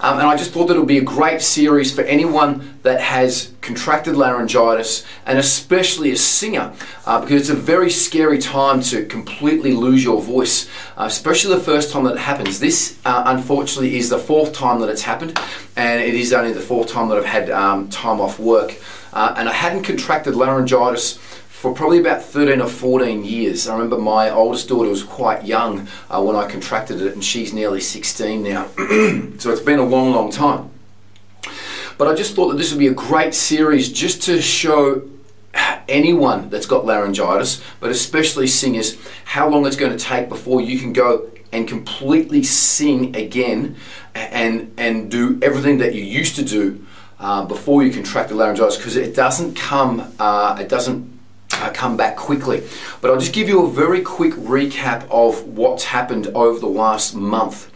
[0.00, 3.02] Um, and I just thought that it would be a great series for anyone that
[3.02, 6.72] has contracted laryngitis and especially a singer
[7.04, 11.60] uh, because it's a very scary time to completely lose your voice, uh, especially the
[11.60, 12.60] first time that it happens.
[12.60, 15.38] This, uh, unfortunately, is the fourth time that it's happened
[15.76, 18.80] and it is only the fourth time that I've had um, time off work.
[19.12, 23.68] Uh, and I hadn't contracted laryngitis for probably about 13 or 14 years.
[23.68, 27.52] I remember my oldest daughter was quite young uh, when I contracted it and she's
[27.52, 28.68] nearly 16 now.
[29.38, 30.70] so it's been a long, long time.
[31.98, 35.02] But I just thought that this would be a great series just to show
[35.88, 40.78] anyone that's got laryngitis, but especially singers, how long it's going to take before you
[40.78, 43.74] can go and completely sing again
[44.14, 46.86] and, and do everything that you used to do
[47.18, 51.18] uh, before you contract the laryngitis because it doesn't come, uh, it doesn't
[51.54, 52.62] uh, come back quickly.
[53.00, 57.14] But I'll just give you a very quick recap of what's happened over the last
[57.14, 57.67] month.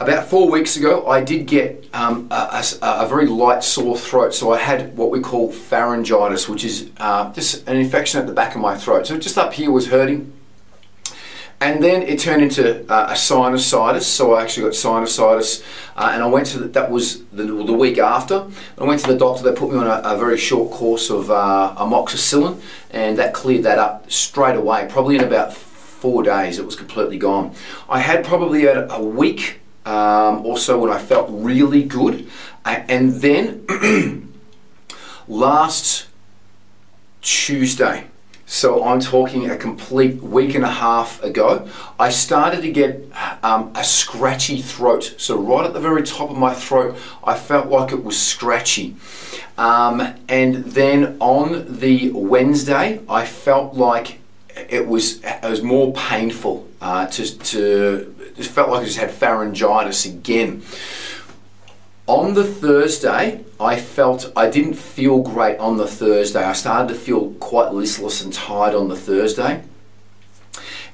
[0.00, 4.34] About four weeks ago, I did get um, a, a, a, very light sore throat.
[4.34, 8.32] So I had what we call pharyngitis, which is uh, just an infection at the
[8.32, 9.06] back of my throat.
[9.06, 10.32] So just up here was hurting.
[11.60, 15.64] And then it turned into uh, a sinusitis, so I actually got sinusitis,
[15.96, 18.46] uh, and I went to the, that was the, the, week after.
[18.76, 19.44] I went to the doctor.
[19.44, 23.62] They put me on a, a very short course of uh, amoxicillin, and that cleared
[23.62, 24.88] that up straight away.
[24.90, 27.54] Probably in about four days, it was completely gone.
[27.88, 32.28] I had probably a, a week um, or so when I felt really good,
[32.64, 33.66] and then
[35.28, 36.06] last
[37.20, 38.06] Tuesday.
[38.46, 41.66] So I'm talking a complete week and a half ago.
[41.98, 43.02] I started to get
[43.42, 45.14] um, a scratchy throat.
[45.16, 48.96] So right at the very top of my throat, I felt like it was scratchy.
[49.56, 54.20] Um, and then on the Wednesday, I felt like
[54.56, 59.10] it was it was more painful uh, to, to it felt like I just had
[59.10, 60.62] pharyngitis again.
[62.06, 66.44] On the Thursday, I felt I didn't feel great on the Thursday.
[66.44, 69.62] I started to feel quite listless and tired on the Thursday.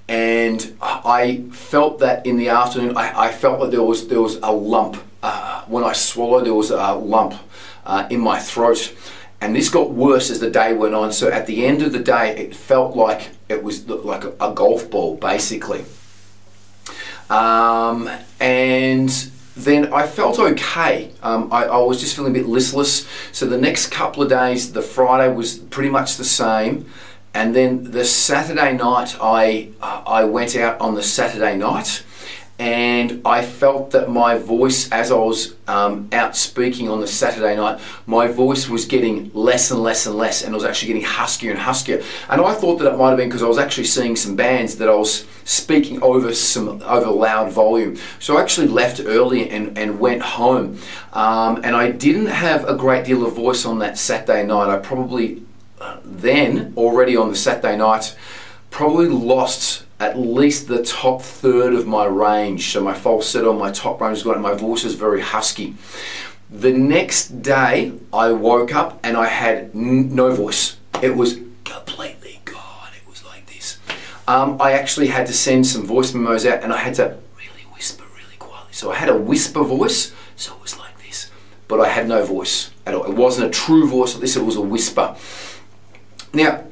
[0.06, 4.37] And I felt that in the afternoon, I, I felt that there was, there was
[4.37, 5.03] a lump.
[5.23, 7.34] Uh, when I swallowed, there was a lump
[7.84, 8.95] uh, in my throat.
[9.41, 11.12] And this got worse as the day went on.
[11.12, 14.55] So at the end of the day, it felt like it was like a, a
[14.55, 15.84] golf ball, basically.
[17.31, 18.11] Um,
[18.41, 19.09] and
[19.57, 21.13] then I felt okay.
[21.23, 23.07] Um, I, I, was just feeling a bit listless.
[23.31, 26.87] So the next couple of days, the Friday was pretty much the same.
[27.33, 32.03] And then the Saturday night, I, uh, I went out on the Saturday night
[32.60, 37.56] and I felt that my voice, as I was um, out speaking on the Saturday
[37.56, 41.09] night, my voice was getting less and less and less, and it was actually getting
[41.09, 42.04] huskier and huskier.
[42.28, 44.76] And I thought that it might have been because I was actually seeing some bands
[44.76, 47.97] that I was speaking over some over loud volume.
[48.19, 50.78] So I actually left early and, and went home,
[51.15, 54.69] um, and I didn't have a great deal of voice on that Saturday night.
[54.69, 55.43] I probably
[55.81, 58.14] uh, then already on the Saturday night
[58.69, 62.73] probably lost at least the top third of my range.
[62.73, 65.75] So my falsetto, my top range is gone, my voice is very husky.
[66.50, 70.79] The next day, I woke up and I had no voice.
[71.02, 72.88] It was completely gone.
[72.97, 73.79] It was like this.
[74.26, 77.62] Um, I actually had to send some voice memos out and I had to really
[77.75, 78.73] whisper really quietly.
[78.73, 81.31] So I had a whisper voice, so it was like this.
[81.69, 83.05] But I had no voice at all.
[83.05, 85.14] It wasn't a true voice like this, it was a whisper.
[86.32, 86.64] Now,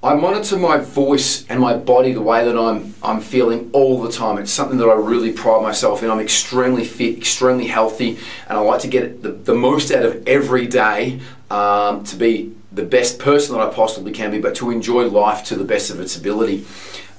[0.00, 4.12] I monitor my voice and my body the way that I'm, I'm feeling all the
[4.12, 4.38] time.
[4.38, 6.10] It's something that I really pride myself in.
[6.10, 8.16] I'm extremely fit, extremely healthy,
[8.48, 11.18] and I like to get the, the most out of every day
[11.50, 15.42] um, to be the best person that I possibly can be, but to enjoy life
[15.46, 16.64] to the best of its ability.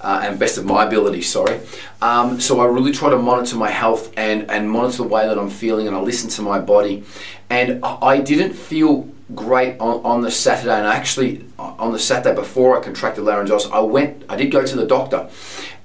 [0.01, 1.59] Uh, and best of my ability, sorry.
[2.01, 5.37] Um, so I really try to monitor my health and, and monitor the way that
[5.37, 7.03] I'm feeling, and I listen to my body.
[7.49, 12.77] And I didn't feel great on, on the Saturday, and actually on the Saturday before
[12.77, 15.29] I contracted laryngitis, I went, I did go to the doctor,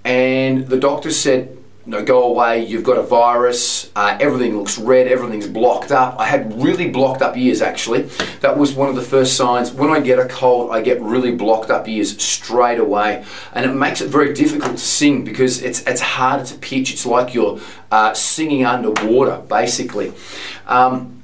[0.05, 5.07] and the doctor said, no, go away, you've got a virus, uh, everything looks red,
[5.07, 6.19] everything's blocked up.
[6.19, 8.03] I had really blocked up ears actually.
[8.41, 9.71] That was one of the first signs.
[9.71, 13.25] When I get a cold, I get really blocked up ears straight away.
[13.53, 16.91] And it makes it very difficult to sing because it's, it's harder to pitch.
[16.91, 17.61] It's like you're
[17.91, 20.15] uh, singing underwater, basically.
[20.67, 21.21] Um,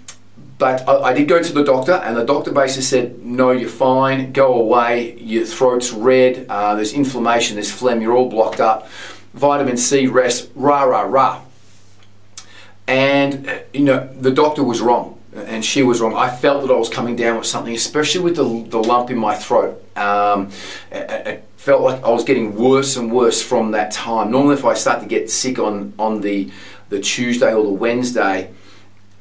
[0.60, 3.68] but I, I, did go to the doctor, and the doctor basically said, No, you're
[3.68, 8.88] fine, go away, your throat's red, uh, there's inflammation, there's phlegm, you're all blocked up
[9.34, 11.42] vitamin C, rest, rah, rah, rah.
[12.86, 16.16] And, you know, the doctor was wrong and she was wrong.
[16.16, 19.18] I felt that I was coming down with something, especially with the, the lump in
[19.18, 19.82] my throat.
[19.96, 20.50] Um,
[20.90, 24.30] it, it, felt like I was getting worse and worse from that time.
[24.30, 26.50] Normally, if I start to get sick on, on the,
[26.88, 28.50] the Tuesday or the Wednesday,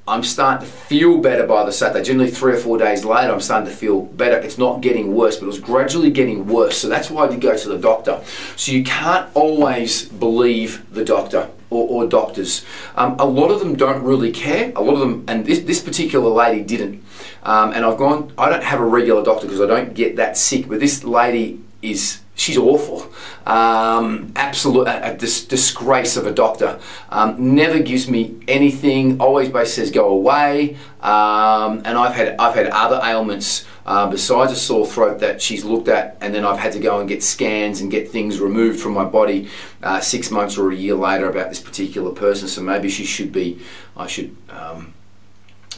[0.09, 2.03] I'm starting to feel better by the Saturday.
[2.03, 4.37] Generally, three or four days later, I'm starting to feel better.
[4.37, 6.79] It's not getting worse, but it was gradually getting worse.
[6.79, 8.19] So that's why I did go to the doctor.
[8.55, 12.65] So you can't always believe the doctor or, or doctors.
[12.95, 14.73] Um, a lot of them don't really care.
[14.75, 17.03] A lot of them, and this, this particular lady didn't.
[17.43, 20.37] Um, and I've gone, I don't have a regular doctor because I don't get that
[20.37, 23.11] sick, but this lady is she's awful.
[23.45, 26.79] Um, absolute a, a dis disgrace of a doctor.
[27.09, 29.19] Um, never gives me anything.
[29.19, 30.77] Always basically says go away.
[31.01, 35.65] Um, and I've had I've had other ailments uh, besides a sore throat that she's
[35.65, 38.79] looked at, and then I've had to go and get scans and get things removed
[38.79, 39.49] from my body
[39.83, 42.47] uh, six months or a year later about this particular person.
[42.47, 43.59] So maybe she should be.
[43.97, 44.93] I should um,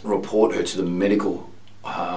[0.03, 1.49] report her to the medical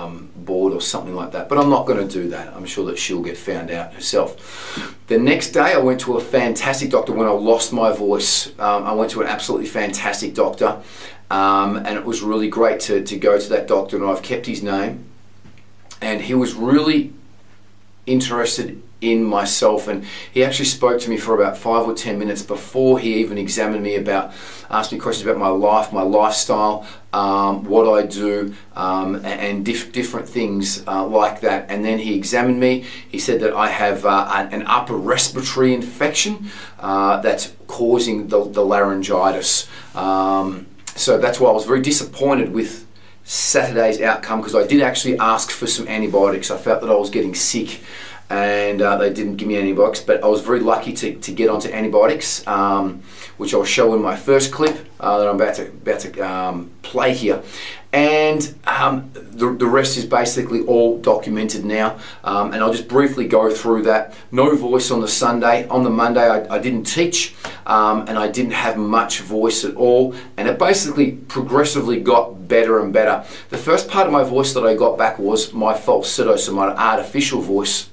[0.04, 1.48] um, board or something like that.
[1.48, 2.54] But I'm not going to do that.
[2.54, 4.96] I'm sure that she'll get found out herself.
[5.06, 8.48] The next day, I went to a fantastic doctor when I lost my voice.
[8.58, 10.80] Um, I went to an absolutely fantastic doctor,
[11.30, 14.46] um, and it was really great to, to go to that doctor, and I've kept
[14.46, 15.04] his name.
[16.00, 17.12] And he was really
[18.06, 19.88] interested in myself.
[19.88, 23.38] And he actually spoke to me for about five or ten minutes before he even
[23.38, 24.32] examined me about
[24.70, 29.92] asked me questions about my life my lifestyle um, what I do um, and diff
[29.92, 31.70] different things uh, like that.
[31.70, 32.84] And then he examined me.
[33.08, 38.64] He said that I have uh, an upper respiratory infection uh, that's causing the, the
[38.64, 39.68] laryngitis.
[39.94, 40.66] Um,
[40.96, 42.84] so that's why I was very disappointed with
[43.24, 46.50] Saturday's outcome because I did actually ask for some antibiotics.
[46.50, 47.80] I felt that I was getting sick
[48.30, 51.48] and uh, they didn't give me antibiotics, but I was very lucky to, to get
[51.50, 53.02] onto antibiotics, um,
[53.36, 56.70] which I'll show in my first clip uh, that I'm about to, about to um,
[56.82, 57.42] play here.
[57.92, 61.96] And um, the, the rest is basically all documented now.
[62.24, 64.14] Um, and I'll just briefly go through that.
[64.32, 65.68] No voice on the Sunday.
[65.68, 67.36] On the Monday, I, I didn't teach
[67.66, 70.12] um, and I didn't have much voice at all.
[70.36, 73.24] And it basically progressively got better and better.
[73.50, 76.74] The first part of my voice that I got back was my falsetto, so my
[76.74, 77.90] artificial voice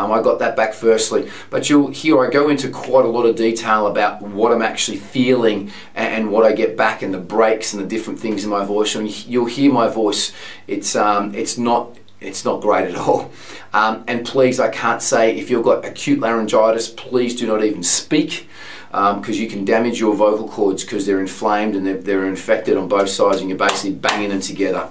[0.00, 1.30] um, I got that back firstly.
[1.50, 4.96] But you'll hear I go into quite a lot of detail about what I'm actually
[4.96, 8.64] feeling and, what I get back and the breaks and the different things in my
[8.64, 8.94] voice.
[8.94, 10.32] And you'll hear my voice.
[10.66, 13.32] It's, um, it's not it's not great at all.
[13.72, 17.82] Um, and please, I can't say if you've got acute laryngitis, please do not even
[17.82, 18.46] speak
[18.90, 22.76] because um, you can damage your vocal cords because they're inflamed and they're, they're, infected
[22.76, 24.88] on both sides and you're basically banging them together.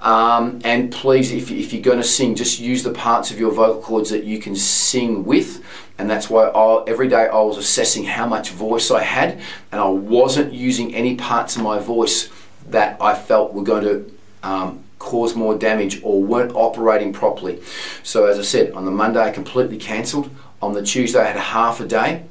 [0.00, 3.52] Um, and please, if, if you're going to sing, just use the parts of your
[3.52, 5.62] vocal cords that you can sing with.
[5.98, 9.38] And that's why I, every day I was assessing how much voice I had
[9.70, 12.30] and I wasn't using any parts of my voice
[12.70, 17.60] that I felt were going to um, cause more damage or weren't operating properly.
[18.02, 20.30] So as I said, on the Monday I completely cancelled.
[20.62, 22.24] On the Tuesday I had half a day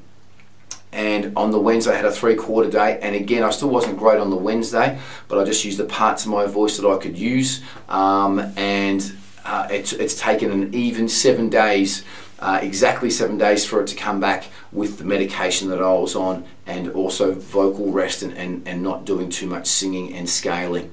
[0.91, 3.97] and on the Wednesday I had a three quarter day and again I still wasn't
[3.97, 6.97] great on the Wednesday but I just used the parts of my voice that I
[6.97, 9.13] could use um, and
[9.45, 12.03] uh, it's, it's taken an even seven days
[12.41, 16.15] uh, exactly seven days for it to come back with the medication that I was
[16.15, 20.91] on and also vocal rest and, and, and not doing too much singing and scaling.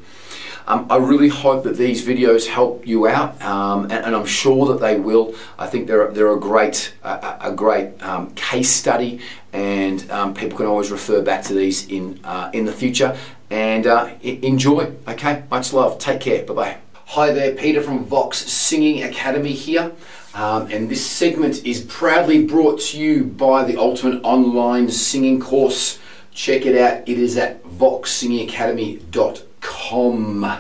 [0.68, 4.66] Um, I really hope that these videos help you out, um, and, and, I'm sure
[4.66, 5.34] that they will.
[5.58, 9.20] I think they're, they're a great, a, a great um, case study,
[9.54, 13.16] and um, people can always refer back to these in, uh, in the future.
[13.48, 15.44] And uh, enjoy, okay?
[15.50, 15.98] Much love.
[15.98, 16.44] Take care.
[16.44, 16.76] Bye bye.
[17.06, 19.92] Hi there, Peter from Vox Singing Academy here.
[20.34, 25.98] Um, and this segment is proudly brought to you by the Ultimate Online Singing Course.
[26.30, 27.08] Check it out.
[27.08, 30.58] It is at voxsingingacademy.com com.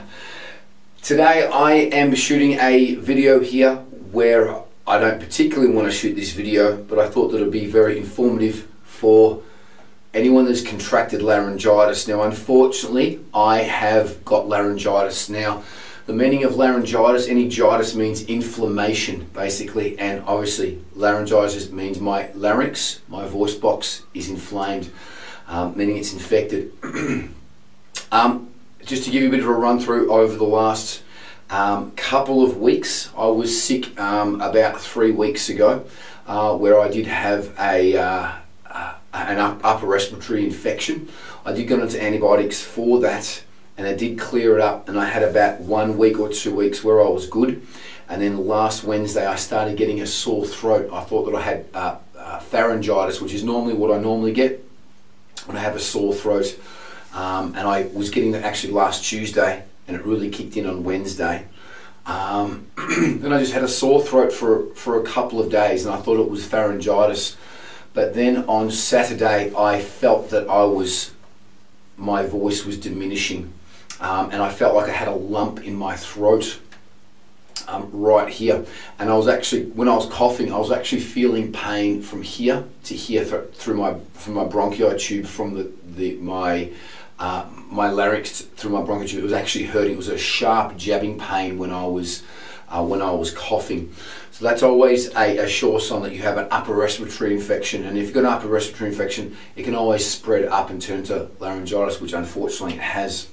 [1.02, 3.76] Today I am shooting a video here
[4.12, 7.50] where I don't particularly want to shoot this video, but I thought that it would
[7.50, 9.42] be very informative for
[10.12, 12.06] anyone that's contracted laryngitis.
[12.06, 15.30] Now, unfortunately, I have got laryngitis.
[15.30, 15.62] Now,
[16.06, 23.00] the meaning of laryngitis, any gitis means inflammation, basically, and obviously laryngitis means my larynx,
[23.08, 24.90] my voice box, is inflamed,
[25.46, 26.72] um, meaning it's infected.
[28.12, 28.48] um,
[28.88, 31.02] just to give you a bit of a run through over the last
[31.50, 35.84] um, couple of weeks, I was sick um, about three weeks ago,
[36.26, 38.32] uh, where I did have a uh,
[38.64, 41.10] uh, an upper respiratory infection.
[41.44, 43.42] I did go into antibiotics for that,
[43.76, 44.88] and I did clear it up.
[44.88, 47.66] And I had about one week or two weeks where I was good.
[48.08, 50.88] And then last Wednesday, I started getting a sore throat.
[50.90, 54.64] I thought that I had uh, uh, pharyngitis, which is normally what I normally get
[55.44, 56.58] when I have a sore throat.
[57.12, 60.84] Um, and I was getting that actually last Tuesday, and it really kicked in on
[60.84, 61.46] Wednesday.
[62.08, 65.94] Um, then I just had a sore throat for for a couple of days, and
[65.94, 67.36] I thought it was pharyngitis.
[67.92, 71.12] But then on Saturday, I felt that I was
[71.96, 73.52] my voice was diminishing,
[74.00, 76.60] um, and I felt like I had a lump in my throat.
[77.66, 78.64] Um, right here,
[78.98, 82.64] and I was actually when I was coughing, I was actually feeling pain from here
[82.84, 86.70] to here th through my from my bronchi tube from the the my
[87.18, 89.20] uh, my larynx through my bronchial.
[89.20, 89.94] It was actually hurting.
[89.94, 92.22] It was a sharp jabbing pain when I was
[92.68, 93.92] uh, when I was coughing.
[94.30, 97.84] So that's always a, a, sure sign that you have an upper respiratory infection.
[97.84, 101.02] And if you've got an upper respiratory infection, it can always spread up and turn
[101.04, 103.28] to laryngitis, which unfortunately it has.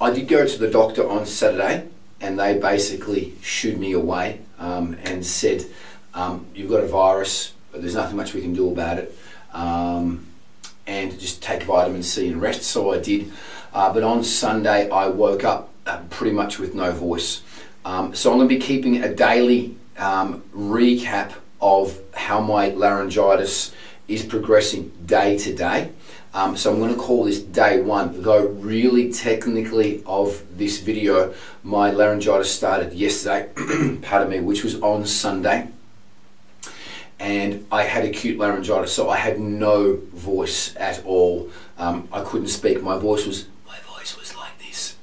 [0.00, 1.88] I did go to the doctor on Saturday,
[2.20, 5.64] and they basically shooed me away um, and said,
[6.14, 7.52] um, "You've got a virus.
[7.72, 9.16] There's nothing much we can do about it."
[9.52, 10.26] Um,
[10.86, 12.62] and just take vitamin C and rest.
[12.62, 13.32] So I did.
[13.72, 17.42] Uh, but on Sunday, I woke up uh, pretty much with no voice.
[17.84, 23.74] Um, so I'm going to be keeping a daily um, recap of how my laryngitis
[24.08, 25.90] is progressing day to day.
[26.34, 31.32] Um, so I'm going to call this day one, though really technically of this video,
[31.62, 33.50] my laryngitis started yesterday,
[34.02, 35.68] pardon me, which was on Sunday
[37.18, 41.50] and I had acute laryngitis, so I had no voice at all.
[41.78, 42.82] Um, I couldn't speak.
[42.82, 44.96] My voice was my voice was like this.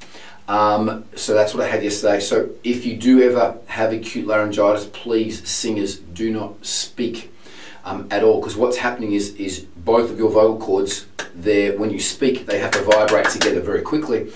[0.48, 2.20] Um, so that's what I had yesterday.
[2.20, 7.34] So if you do ever have acute laryngitis, please singers do not speak
[7.86, 11.90] um, at all because what's happening is is both of your vocal cords there when
[11.90, 14.32] you speak they have to vibrate together very quickly,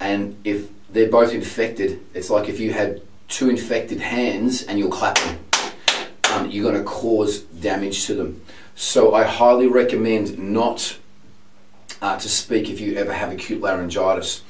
[0.00, 4.90] and if they're both infected, it's like if you had two infected hands and you're
[4.90, 5.38] clapping
[6.50, 8.40] you're going to cause damage to them.
[8.74, 10.96] So I highly recommend not
[12.00, 14.42] uh, to speak if you ever have acute laryngitis.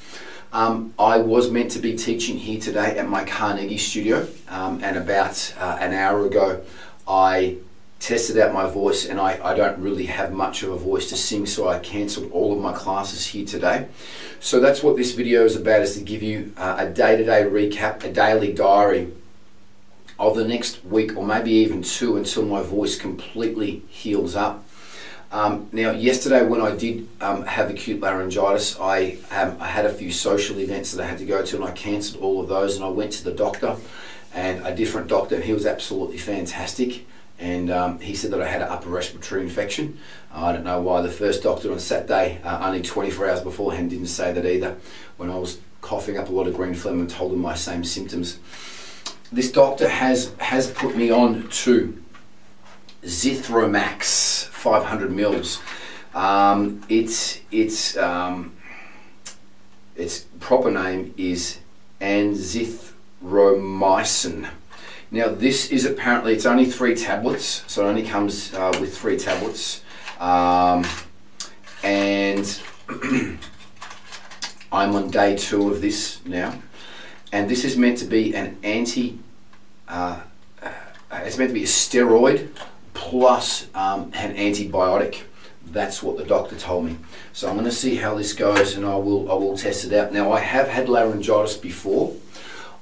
[0.52, 4.98] Um, I was meant to be teaching here today at my Carnegie studio, um, and
[4.98, 6.62] about uh, an hour ago,
[7.08, 7.56] I
[8.00, 11.16] tested out my voice, and I, I, don't really have much of a voice to
[11.16, 13.86] sing, so I cancelled all of my classes here today.
[14.40, 17.52] So that's what this video is about: is to give you uh, a day-to-day -day
[17.52, 19.06] recap, a daily diary
[20.28, 24.64] of the next week or maybe even two until my voice completely heals up.
[25.32, 29.92] Um, now, yesterday when I did um, have acute laryngitis, I, um, I, had a
[29.92, 32.76] few social events that I had to go to and I cancelled all of those
[32.76, 33.76] and I went to the doctor
[34.34, 37.06] and a different doctor he was absolutely fantastic
[37.38, 39.98] and um, he said that I had an upper respiratory infection.
[40.32, 44.06] I don't know why the first doctor on Saturday, uh, only 24 hours beforehand, didn't
[44.06, 44.76] say that either
[45.16, 47.82] when I was coughing up a lot of green phlegm and told him my same
[47.84, 48.38] symptoms
[49.32, 52.00] this doctor has has put me on to
[53.02, 55.60] Zithromax 500 mils.
[56.14, 58.54] Um, its its um,
[59.96, 61.58] its proper name is
[62.00, 64.48] azithromycin.
[65.10, 69.16] Now this is apparently it's only three tablets, so it only comes uh, with three
[69.16, 69.82] tablets,
[70.20, 70.84] um,
[71.82, 72.60] and
[74.70, 76.60] I'm on day two of this now
[77.32, 79.18] and this is meant to be an anti,
[79.88, 80.20] uh,
[80.62, 80.70] uh,
[81.12, 82.50] it's meant to be a steroid
[82.92, 85.22] plus um, an antibiotic.
[85.66, 86.98] That's what the doctor told me.
[87.32, 89.92] So I'm going to see how this goes and I will, I will test it
[89.94, 90.12] out.
[90.12, 92.14] Now I have had laryngitis before.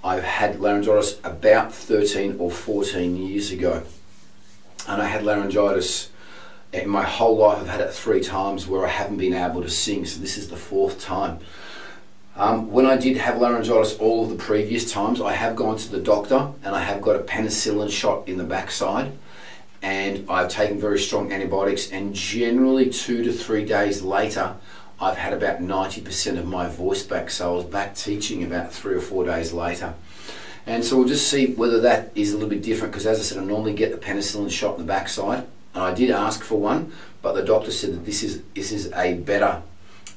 [0.03, 3.85] I've had laryngitis about 13 or 14 years ago.
[4.89, 6.11] And I had laryngitis
[6.73, 7.59] in my whole life.
[7.59, 10.05] I've had it three times where I haven't been able to sing.
[10.07, 11.39] So this is the fourth time.
[12.41, 15.91] Um, when I did have laryngitis all of the previous times, I have gone to
[15.91, 19.13] the doctor and I have got a penicillin shot in the backside.
[19.83, 24.57] And I've taken very strong antibiotics and generally two to three days later
[24.99, 28.95] I've had about 90% of my voice back, so I was back teaching about three
[28.95, 29.93] or four days later.
[30.67, 33.23] And so we'll just see whether that is a little bit different because, as I
[33.23, 36.59] said, I normally get the penicillin shot in the backside, and I did ask for
[36.59, 39.63] one, but the doctor said that this is this is a better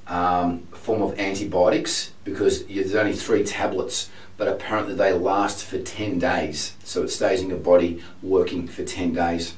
[0.08, 6.20] um, form of antibiotics because there's only three tablets, but apparently they last for 10
[6.20, 9.56] days, so it stays in your body working for 10 days.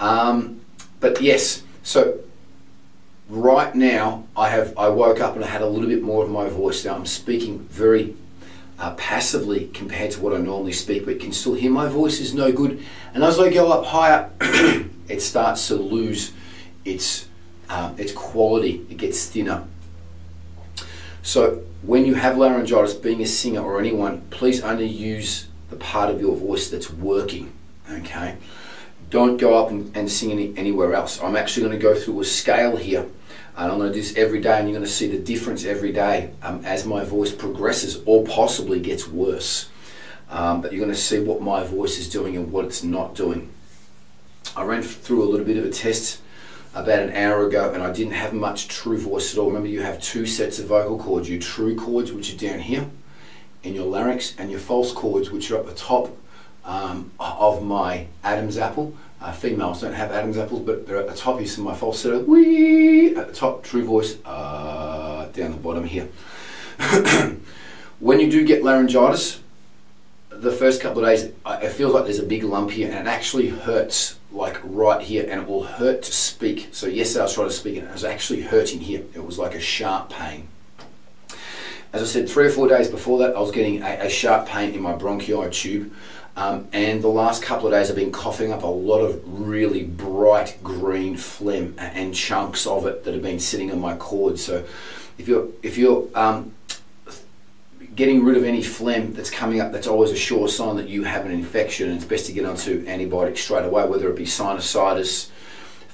[0.00, 0.60] Um,
[1.00, 2.20] but yes, so
[3.28, 6.30] right now I have I woke up and I had a little bit more of
[6.30, 6.84] my voice.
[6.84, 8.16] Now I'm speaking very
[8.78, 12.20] uh, passively compared to what I normally speak, but you can still hear my voice
[12.20, 12.82] is no good.
[13.14, 14.30] And as I go up higher,
[15.08, 16.32] it starts to lose
[16.84, 17.26] its
[17.68, 18.86] uh, its quality.
[18.90, 19.64] It gets thinner.
[21.22, 26.10] So when you have laryngitis, being a singer or anyone, please only use the part
[26.10, 27.52] of your voice that's working.
[27.90, 28.36] Okay.
[29.10, 31.22] Don't go up and, and sing any, anywhere else.
[31.22, 33.06] I'm actually going to go through a scale here
[33.56, 35.64] and I'm going to do this every day and you're going to see the difference
[35.64, 39.68] every day um, as my voice progresses or possibly gets worse.
[40.30, 43.14] Um, but you're going to see what my voice is doing and what it's not
[43.14, 43.50] doing.
[44.56, 46.20] I ran through a little bit of a test
[46.74, 49.46] about an hour ago and I didn't have much true voice at all.
[49.46, 52.90] Remember you have two sets of vocal cords, your true cords which are down here
[53.62, 56.16] in your larynx and your false cords which are at the top
[56.64, 61.14] um, of my Adam's apple uh, females don't have Adam's apples, but they're at the
[61.14, 61.40] top.
[61.40, 66.08] You see my falsetto, wee at the top, true voice, uh, down the bottom here.
[68.00, 69.40] when you do get laryngitis,
[70.44, 73.10] the first couple of days, it feels like there's a big lump here, and it
[73.10, 76.68] actually hurts like right here, and it will hurt to speak.
[76.72, 79.02] So yesterday I was trying to speak, and it was actually hurting here.
[79.14, 80.48] It was like a sharp pain.
[81.92, 84.46] As I said, three or four days before that, I was getting a, a sharp
[84.46, 85.92] pain in my bronchial tube.
[86.36, 89.84] Um, and the last couple of days I've been coughing up a lot of really
[89.84, 94.40] bright green phlegm and chunks of it that have been sitting on my cord.
[94.40, 94.64] So
[95.16, 96.52] if you're, if you're um,
[97.94, 101.04] getting rid of any phlegm that's coming up, that's always a sure sign that you
[101.04, 101.92] have an infection.
[101.92, 105.30] It's best to get onto antibiotics straight away, whether it be sinusitis,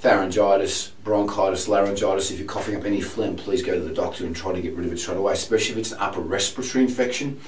[0.01, 2.31] pharyngitis, bronchitis, laryngitis.
[2.31, 4.75] If you're coughing up any phlegm, please go to the doctor and try to get
[4.75, 7.41] rid of it straight away, especially if it's an upper respiratory infection,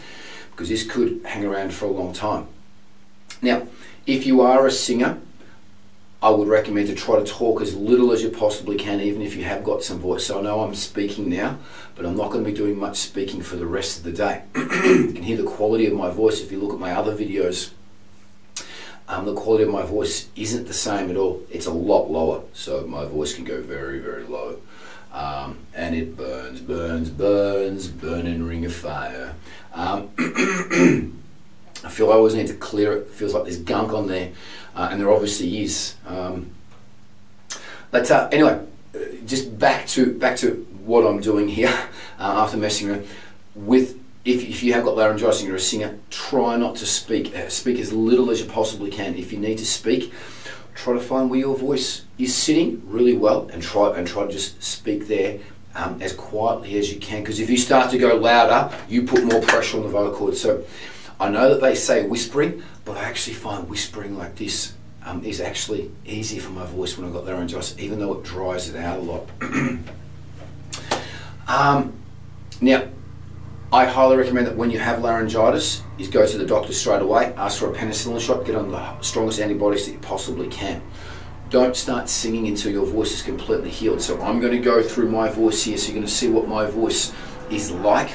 [0.50, 2.46] because this could hang around for a long time.
[3.40, 3.66] Now,
[4.06, 5.18] if you are a singer,
[6.22, 9.34] I would recommend to try to talk as little as you possibly can, even if
[9.34, 10.26] you have got some voice.
[10.26, 11.58] So I know I'm speaking now,
[11.96, 14.42] but I'm not going to be doing much speaking for the rest of the day.
[14.54, 17.72] you can hear the quality of my voice if you look at my other videos.
[19.08, 21.42] Um, the quality of my voice isn't the same at all.
[21.50, 24.60] It's a lot lower, so my voice can go very, very low.
[25.12, 29.34] Um, and it burns, burns, burns, burning ring of fire.
[29.74, 30.10] Um,
[31.84, 33.00] I feel I always need to clear it.
[33.00, 34.30] it feels like there's gunk on there,
[34.74, 35.94] uh, and there obviously is.
[36.06, 36.50] Um,
[37.90, 38.64] but uh, anyway,
[39.26, 41.68] just back to back to what I'm doing here
[42.18, 43.06] uh, after messing around
[43.54, 43.98] with.
[44.24, 47.34] If, if you have got laryngitis and you're a singer, try not to speak.
[47.34, 49.16] Uh, speak as little as you possibly can.
[49.16, 50.12] If you need to speak,
[50.76, 54.30] try to find where your voice is sitting really well, and try and try to
[54.30, 55.40] just speak there
[55.74, 57.22] um, as quietly as you can.
[57.22, 60.40] Because if you start to go louder, you put more pressure on the vocal cords.
[60.40, 60.64] So
[61.22, 65.40] I know that they say whispering, but I actually find whispering like this um, is
[65.40, 68.98] actually easy for my voice when I've got laryngitis, even though it dries it out
[68.98, 69.28] a lot.
[71.46, 71.92] um,
[72.60, 72.88] now,
[73.72, 77.32] I highly recommend that when you have laryngitis, is go to the doctor straight away,
[77.36, 80.82] ask for a penicillin shot, get on the strongest antibiotics that you possibly can.
[81.50, 84.02] Don't start singing until your voice is completely healed.
[84.02, 86.48] So I'm going to go through my voice here, so you're going to see what
[86.48, 87.12] my voice
[87.48, 88.10] is like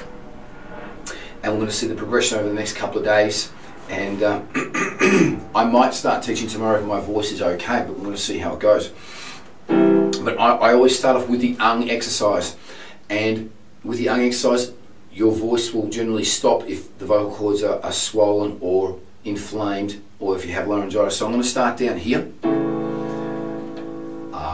[1.43, 3.51] and we're going to see the progression over the next couple of days.
[3.89, 4.49] And um,
[5.55, 8.37] I might start teaching tomorrow if my voice is okay, but we're going to see
[8.39, 8.91] how it goes.
[9.67, 12.55] But I, I always start off with the ung exercise,
[13.09, 13.51] and
[13.83, 14.73] with the ung exercise,
[15.13, 20.35] your voice will generally stop if the vocal cords are, are swollen or inflamed, or
[20.35, 21.17] if you have laryngitis.
[21.17, 22.31] So I'm going to start down here.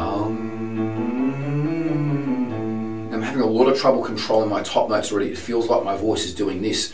[0.03, 0.52] having
[3.43, 5.29] a lot of trouble controlling my top notes already.
[5.31, 6.91] It feels like my voice is doing this.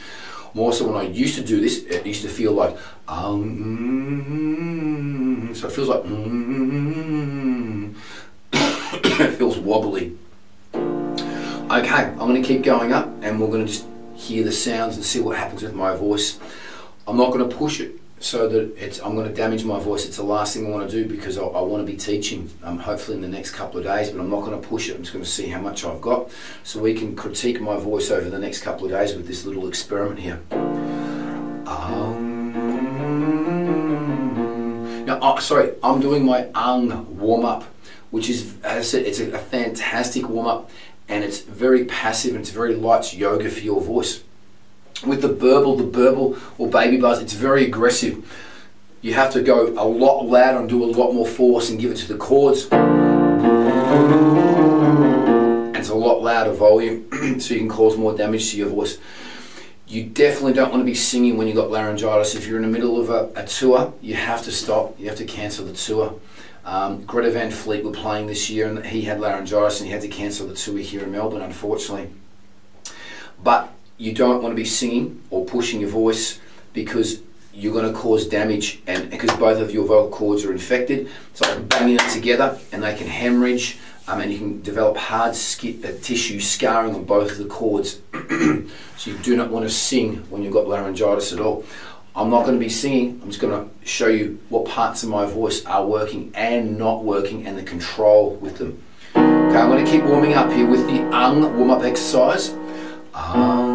[0.54, 2.76] More so when I used to do this, it used to feel like,
[3.08, 3.52] um,
[5.54, 7.96] so it feels like, um,
[8.52, 10.18] it feels wobbly.
[10.74, 13.86] Okay, I'm to keep going up and we're to just
[14.16, 16.40] hear the sounds and see what happens with my voice.
[17.08, 20.06] I'm not to push it so that it's, I'm going to damage my voice.
[20.06, 22.50] It's the last thing I want to do because I, I want to be teaching,
[22.64, 24.96] um, hopefully in the next couple of days, but I'm not going to push it.
[24.96, 26.30] I'm just going to see how much I've got
[26.64, 29.68] so we can critique my voice over the next couple of days with this little
[29.68, 30.42] experiment here.
[31.66, 32.54] Um,
[35.06, 37.64] now, oh, sorry, I'm doing my ung warm up
[38.12, 40.72] which is, as I said, it's a, a fantastic warm up
[41.08, 44.24] and it's very passive and it's very light yoga for your voice.
[45.06, 48.26] With the burble, the burble or baby buzz, it's very aggressive.
[49.02, 51.92] You have to go a lot louder and do a lot more force and give
[51.92, 52.68] it to the chords.
[52.72, 52.88] And
[55.78, 57.08] it's a lot louder volume,
[57.40, 58.98] so you can cause more damage to your voice.
[59.88, 62.36] You definitely don't want to be singing when you've got laryngitis.
[62.36, 65.00] If you're in the middle of a, a tour, you have to stop.
[65.00, 66.20] You have to cancel the tour.
[66.66, 70.02] Um, Greta Van Fleet were playing this year and he had laryngitis and he had
[70.02, 72.12] to cancel the tour here in Melbourne, unfortunately.
[73.42, 76.40] But you don't want to be singing or pushing your voice
[76.74, 77.22] because
[77.54, 81.10] you're going to cause damage and because both of your vocal cords are infected.
[81.32, 85.36] It's like banging it together and they can hemorrhage um, and you can develop hard
[85.36, 88.00] skin, uh, tissue scarring on both of the cords.
[88.98, 91.66] so you do not want to sing when you've got laryngitis at all.
[92.16, 95.10] I'm not going to be singing, I'm just going to show you what parts of
[95.10, 98.82] my voice are working and not working and the control with them.
[99.12, 102.50] Okay, I'm going to keep warming up here with the ung warm up exercise.
[103.14, 103.69] Um,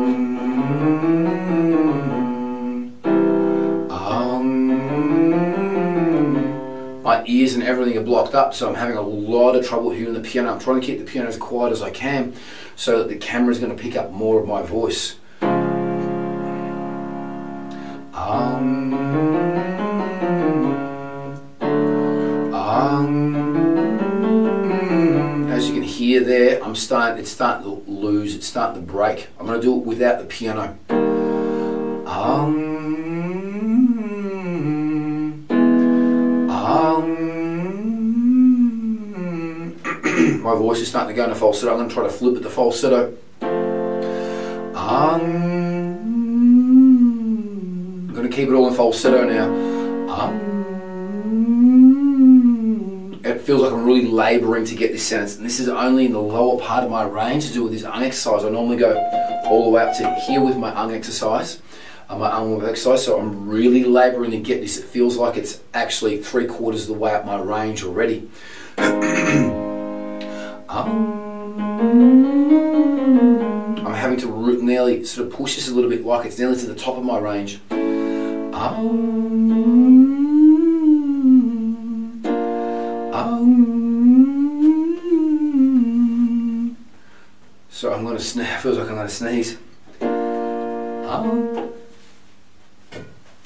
[7.27, 10.21] ears and everything are blocked up, so I'm having a lot of trouble hearing the
[10.21, 10.53] piano.
[10.53, 12.35] I'm trying to keep the piano as quiet as I can
[12.77, 15.17] so that the camera is going to pick up more of my voice.
[18.15, 18.95] Um,
[22.55, 23.35] um,
[25.51, 27.19] as you can hear there, I'm starting.
[27.19, 28.35] It's starting to lose.
[28.35, 29.29] It's starting to break.
[29.39, 30.79] I'm going to do it without the piano.
[32.07, 32.74] Um,
[40.45, 41.73] my voice is starting to go in into falsetto.
[41.73, 43.17] I'm going to try to flip it to falsetto.
[44.75, 45.23] Um,
[48.09, 49.47] I'm going to keep it all in falsetto now.
[50.13, 50.53] Um,
[53.25, 56.13] it feels like I'm really labouring to get this sentence, and this is only in
[56.13, 58.45] the lower part of my range to do with this ung exercise.
[58.45, 58.95] I normally go
[59.47, 61.63] all the way up to here with my ung exercise,
[62.11, 64.77] uh, my ung exercise, so I'm really labouring to get this.
[64.77, 68.29] It feels like it's actually three quarters of the way up my range already.
[70.75, 71.55] um,
[73.87, 76.67] I'm having to nearly sort of push this a little bit like it's nearly to
[76.67, 77.61] the top of my range.
[87.71, 88.63] So I'm going to sneeze.
[88.63, 89.59] Feels like I'm going to sneeze.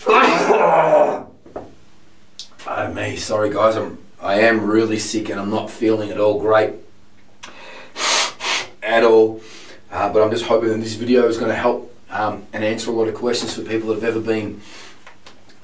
[2.70, 3.76] Oh me, sorry guys.
[3.76, 6.74] I'm I am really sick and I'm not feeling at all great
[8.82, 9.40] at all.
[9.90, 12.90] Uh, but I'm just hoping that this video is going to help um, and answer
[12.90, 14.60] a lot of questions for people that have ever been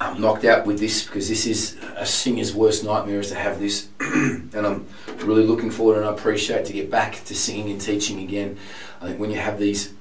[0.00, 3.58] I'm knocked out with this because this is a singer's worst nightmare is to have
[3.58, 4.86] this and I'm
[5.18, 8.58] really looking forward and I appreciate to get back to singing and teaching again.
[9.00, 9.94] I think when you have these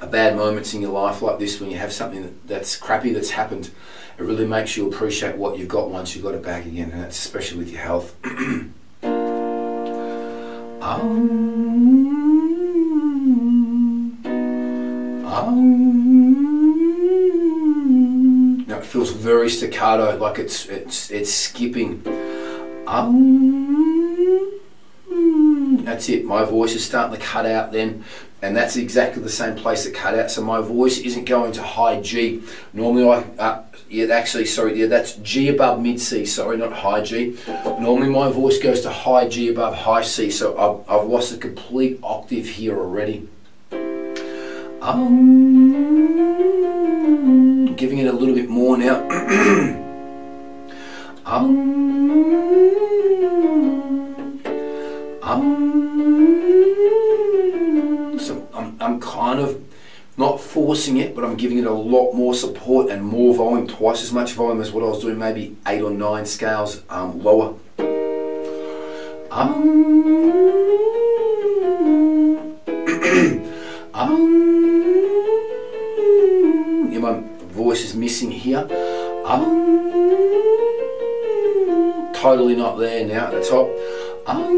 [0.00, 3.30] uh, bad moments in your life like this, when you have something that's crappy that's
[3.30, 3.70] happened,
[4.18, 7.02] it really makes you appreciate what you've got once you've got it back again and
[7.02, 8.14] that's especially with your health.
[10.80, 11.48] um,
[18.68, 22.02] it feels very staccato, like it's it's it's skipping.
[22.86, 23.58] Um,
[25.84, 26.24] that's it.
[26.24, 28.04] My voice is starting to cut out then,
[28.40, 30.30] and that's exactly the same place it cut out.
[30.30, 32.42] So my voice isn't going to high G.
[32.72, 36.26] Normally, I uh, yeah, actually, sorry, yeah, that's G above mid C.
[36.26, 37.38] Sorry, not high G.
[37.80, 40.30] Normally, my voice goes to high G above high C.
[40.30, 43.28] So I've, I've lost a complete octave here already.
[44.82, 45.74] Um,
[47.76, 49.00] giving it a little bit more now.
[51.24, 51.68] um,
[55.22, 55.68] um,
[58.20, 59.67] so I'm, I'm kind of
[60.18, 64.02] not forcing it, but I'm giving it a lot more support and more volume, twice
[64.02, 67.54] as much volume as what I was doing, maybe eight or nine scales um, lower.
[69.30, 69.78] Um,
[73.94, 74.38] um,
[77.00, 78.66] my voice is missing here.
[79.24, 79.68] Um,
[82.12, 83.68] totally not there now at the top.
[84.26, 84.50] Um,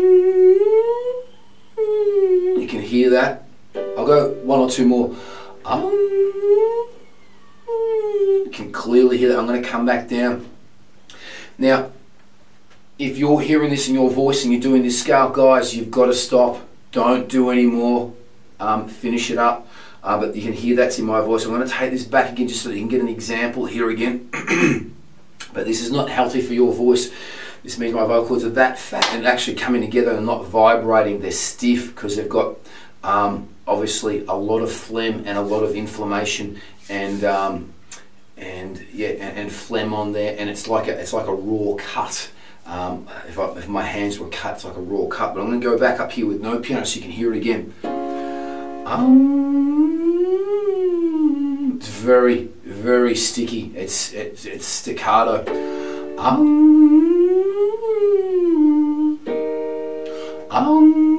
[1.77, 3.45] you can hear that.
[3.75, 5.15] I'll go one or two more.
[5.65, 5.91] Um,
[7.67, 9.39] you can clearly hear that.
[9.39, 10.49] I'm going to come back down.
[11.59, 11.93] Now,
[12.99, 16.07] if you're hearing this in your voice and you're doing this scale, guys, you've got
[16.07, 16.67] to stop.
[16.93, 18.13] Don't do any more.
[18.59, 19.69] Um, finish it up.
[20.03, 21.45] Uh, but you can hear that's in my voice.
[21.45, 23.91] I'm going to take this back again just so you can get an example here
[23.91, 24.31] again.
[25.53, 27.11] but this is not healthy for your voice
[27.63, 31.21] This means my vocal cords are that fat and actually coming together and not vibrating.
[31.21, 32.57] They're stiff because they've got
[33.05, 37.73] um, obviously a lot of phlegm and a lot of inflammation and um,
[38.37, 41.77] and yeah and, and, phlegm on there and it's like a it's like a raw
[41.79, 42.31] cut.
[42.67, 45.35] Um, if, I, if my hands were cut, it's like a raw cut.
[45.35, 47.37] But I'm to go back up here with no piano so you can hear it
[47.37, 47.75] again.
[48.87, 49.31] Um,
[51.77, 53.73] it's very very sticky.
[53.75, 55.45] It's it's, it's staccato.
[56.19, 56.71] Um,
[60.51, 61.10] um,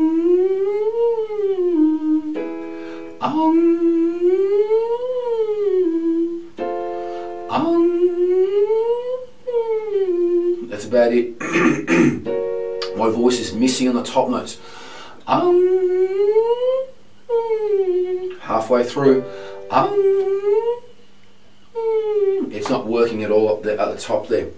[10.69, 11.39] That's about it.
[12.97, 14.60] My voice is missing on the top notes.
[18.41, 19.25] Halfway through.
[22.51, 24.49] It's not working at all up there at the top there.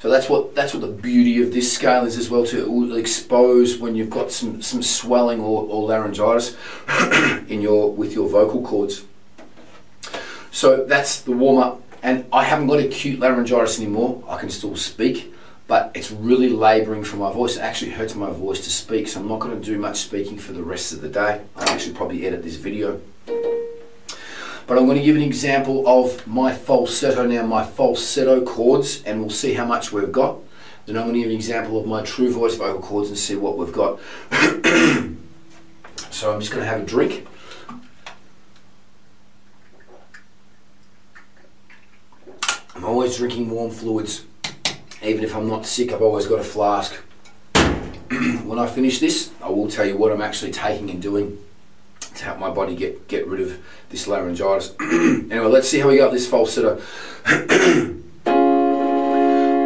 [0.00, 3.78] So that's what that's what the beauty of this scale is as well to expose
[3.78, 6.56] when you've got some some swelling or, or laryngitis
[7.48, 9.04] in your with your vocal cords.
[10.52, 14.22] So that's the warm up, and I haven't got acute laryngitis anymore.
[14.28, 15.34] I can still speak,
[15.66, 17.56] but it's really labouring for my voice.
[17.56, 20.38] It actually hurts my voice to speak, so I'm not going to do much speaking
[20.38, 21.42] for the rest of the day.
[21.56, 23.00] I'll actually probably edit this video.
[24.68, 29.18] But I'm going to give an example of my falsetto now, my falsetto chords, and
[29.18, 30.36] we'll see how much we've got.
[30.84, 33.34] Then I'm going to give an example of my true voice vocal chords and see
[33.34, 33.98] what we've got.
[36.10, 37.26] so I'm just going to have a drink.
[42.74, 44.26] I'm always drinking warm fluids.
[45.02, 46.92] Even if I'm not sick, I've always got a flask.
[47.54, 51.38] when I finish this, I will tell you what I'm actually taking and doing
[52.16, 53.58] to help my body get, get rid of
[53.90, 54.74] this laryngitis.
[54.80, 56.80] anyway, let's see how we got this falsetto.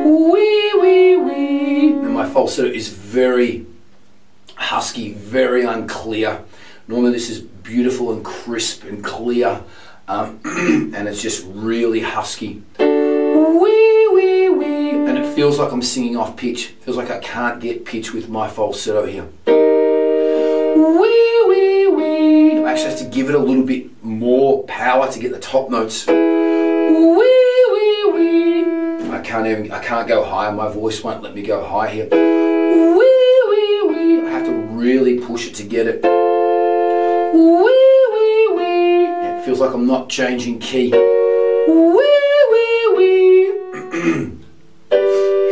[0.04, 1.92] wee, wee, wee.
[1.92, 3.66] And my falsetto is very
[4.56, 6.42] husky, very unclear.
[6.88, 9.62] Normally this is beautiful and crisp and clear,
[10.08, 12.62] um, and it's just really husky.
[12.78, 14.90] Wee, wee, wee.
[14.90, 16.68] And it feels like I'm singing off pitch.
[16.82, 19.26] Feels like I can't get pitch with my falsetto here.
[20.74, 21.41] Wee,
[22.62, 22.68] wee, wee.
[22.68, 25.70] I actually have to give it a little bit more power to get the top
[25.70, 26.06] notes.
[26.06, 26.14] Wee,
[27.72, 29.10] wee, wee.
[29.10, 30.52] I can't even, I can't go higher.
[30.52, 32.08] My voice won't let me go high here.
[32.10, 34.26] Wee, wee, wee.
[34.26, 36.02] I have to really push it to get it.
[37.34, 39.06] Wee, wee, wee.
[39.06, 40.90] It feels like I'm not changing key.
[40.92, 41.04] Wee,
[42.52, 43.52] wee, wee.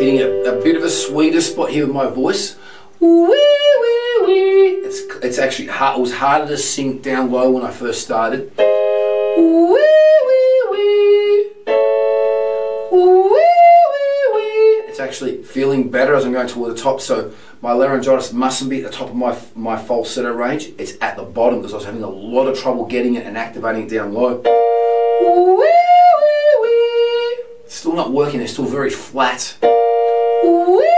[0.00, 2.56] Hitting a, a bit of a sweeter spot here with my voice.
[3.00, 3.69] Wee,
[4.90, 8.52] it's, it's actually hard, it was harder to sink down low when I first started.
[8.58, 8.64] Wee,
[10.26, 11.52] wee, wee.
[12.90, 14.82] Wee, wee, wee.
[14.88, 17.00] It's actually feeling better as I'm going toward the top.
[17.00, 20.70] So my laryngitis mustn't be at the top of my, my falsetto range.
[20.76, 23.38] It's at the bottom because I was having a lot of trouble getting it and
[23.38, 24.38] activating it down low.
[24.40, 25.70] Wee,
[26.20, 27.44] wee, wee.
[27.68, 29.56] Still not working, it's still very flat.
[29.62, 30.89] Wee,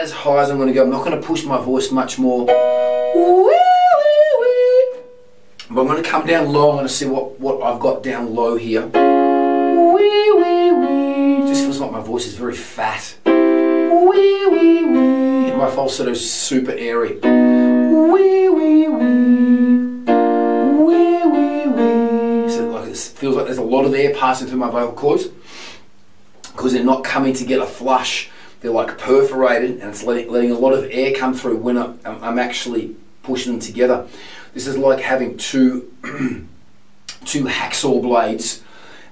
[0.00, 0.82] about as high as I'm going to go.
[0.82, 2.46] I'm not going to push my voice much more.
[2.46, 2.54] But
[5.82, 6.70] I'm going to come down low.
[6.70, 8.90] I'm going to see what, what I've got down low here.
[11.46, 13.16] Just feels like my voice is very fat.
[13.26, 14.06] And
[15.58, 17.20] my falsetto is super airy.
[22.50, 25.28] So like it feels like there's a lot of air passing through my vocal cords
[26.42, 30.50] because they're not coming to get a flush they're like perforated and it's letting, letting
[30.50, 34.06] a lot of air come through when I'm, I'm actually pushing them together.
[34.54, 35.92] This is like having two,
[37.24, 38.62] two hacksaw blades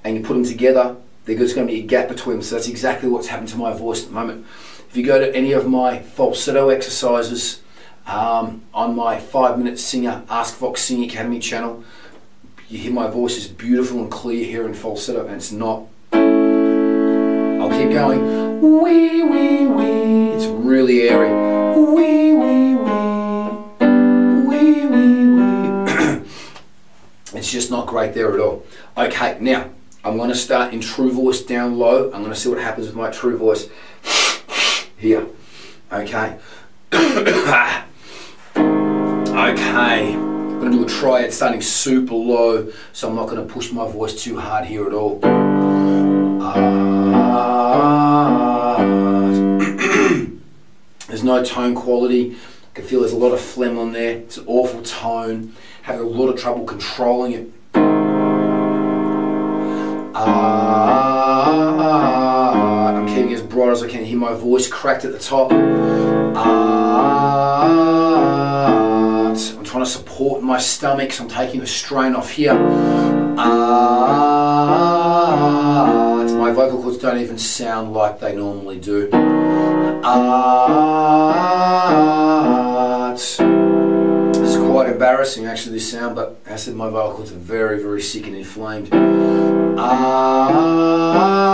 [0.05, 2.43] and you put them together, there's going to be a gap between them.
[2.43, 4.47] So that's exactly what's happened to my voice at the moment.
[4.89, 7.61] If you go to any of my falsetto exercises
[8.07, 11.85] um, on my five minute singer Ask Vox Singing Academy channel,
[12.69, 15.87] you hear my voice is beautiful and clear here in falsetto and it's not.
[17.79, 18.61] Keep going.
[18.83, 20.31] Wee, wee, wee.
[20.31, 21.31] It's really airy.
[21.79, 23.87] Wee, wee, wee.
[24.49, 26.23] Wee, wee, wee.
[27.35, 28.67] it's just not great there at all.
[28.97, 29.71] Okay, now
[30.03, 32.07] I'm going to start in true voice down low.
[32.07, 33.69] I'm going to see what happens with my true voice
[34.97, 35.29] here.
[35.93, 36.37] Okay.
[36.93, 37.85] okay.
[38.57, 43.71] I'm going to do a triad starting super low, so I'm not going to push
[43.71, 45.21] my voice too hard here at all.
[51.09, 52.37] There's no tone quality.
[52.71, 54.19] I can feel there's a lot of phlegm on there.
[54.19, 55.57] It's an awful tone.
[55.83, 57.51] Having a lot of trouble controlling it.
[62.95, 65.51] I'm keeping as broad as I can hear my voice cracked at the top.
[65.51, 66.37] I'm
[69.65, 72.55] trying to support my stomach, so I'm taking the strain off here.
[73.39, 74.59] Art.
[76.33, 79.09] My vocal cords don't even sound like they normally do.
[80.03, 80.39] Art.
[83.21, 87.81] It's quite embarrassing actually this sound, but as I said, my vocal cords are very,
[87.81, 88.93] very sick and inflamed.
[89.79, 91.48] Art.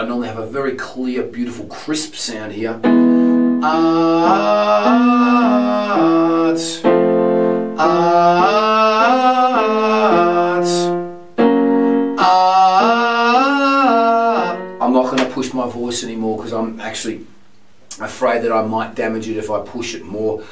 [0.00, 2.80] I normally have a very clear, beautiful, crisp sound here.
[3.62, 4.00] Art.
[7.78, 7.90] Art.
[12.18, 13.08] Art.
[14.80, 17.26] I'm not going to push my voice anymore because I'm actually
[18.00, 20.42] afraid that I might damage it if I push it more.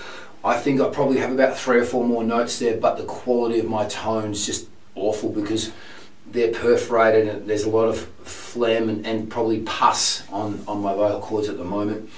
[0.45, 3.61] I think I probably have about three or four more notes there, but the quality
[3.61, 5.73] of my tone's just awful because
[6.27, 8.11] they're perforated and there's a lot of
[8.49, 12.11] phlegm and, and probably pus on, on my vocal cords at the moment.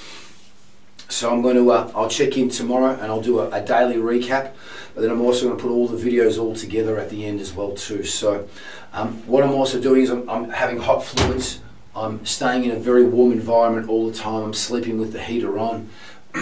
[1.08, 3.96] So I'm going to, uh, I'll check in tomorrow and I'll do a, a, daily
[3.96, 4.52] recap,
[4.94, 7.40] but then I'm also going to put all the videos all together at the end
[7.40, 8.04] as well too.
[8.04, 8.48] So
[8.92, 11.60] um, what I'm also doing is I'm, I'm having hot fluids.
[11.96, 14.44] I'm staying in a very warm environment all the time.
[14.44, 15.90] I'm sleeping with the heater on.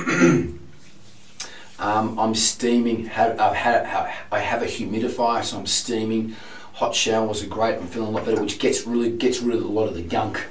[1.79, 3.09] um, I'm steaming.
[3.11, 3.87] I've had,
[4.31, 6.37] I have a humidifier, so I'm steaming.
[6.79, 7.75] Hot showers are great.
[7.75, 10.03] I'm feeling a lot better, which gets really gets rid of a lot of the
[10.03, 10.47] gunk.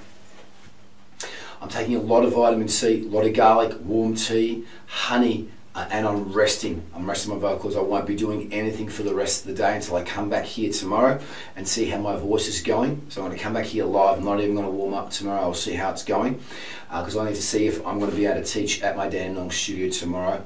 [1.62, 5.88] I'm taking a lot of vitamin C, a lot of garlic, warm tea, honey, uh,
[5.90, 6.84] and I'm resting.
[6.94, 7.78] I'm resting my vocals.
[7.78, 10.44] I won't be doing anything for the rest of the day until I come back
[10.44, 11.18] here tomorrow
[11.56, 13.06] and see how my voice is going.
[13.08, 14.18] So I'm going to come back here live.
[14.18, 15.40] I'm not even going to warm up tomorrow.
[15.40, 16.42] I'll see how it's going
[16.90, 18.98] because uh, I need to see if I'm going to be able to teach at
[18.98, 20.44] my Dandenong studio tomorrow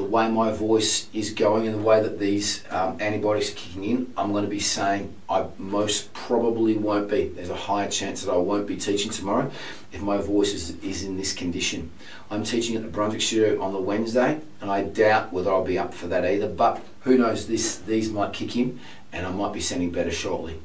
[0.00, 3.84] the way my voice is going and the way that these um, antibiotics are kicking
[3.84, 7.28] in, I'm going to be saying I most probably won't be.
[7.28, 9.50] There's a higher chance that I won't be teaching tomorrow
[9.92, 11.90] if my voice is, is in this condition.
[12.30, 15.78] I'm teaching at the Brunswick Studio on the Wednesday, and I doubt whether I'll be
[15.78, 16.48] up for that either.
[16.48, 17.46] But who knows?
[17.46, 18.80] This these might kick in,
[19.12, 20.60] and I might be sounding better shortly.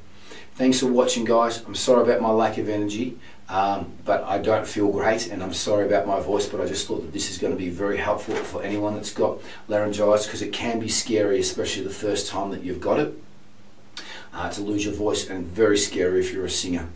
[0.55, 1.61] Thanks for watching, guys.
[1.65, 3.17] I'm sorry about my lack of energy.
[3.47, 6.87] Um, but I don't feel great and I'm sorry about my voice but I just
[6.87, 10.41] thought that this is going to be very helpful for anyone that's got laryngitis because
[10.41, 13.13] it can be scary especially the first time that you've got it
[14.33, 16.87] uh, to lose your voice and very scary if you're a singer.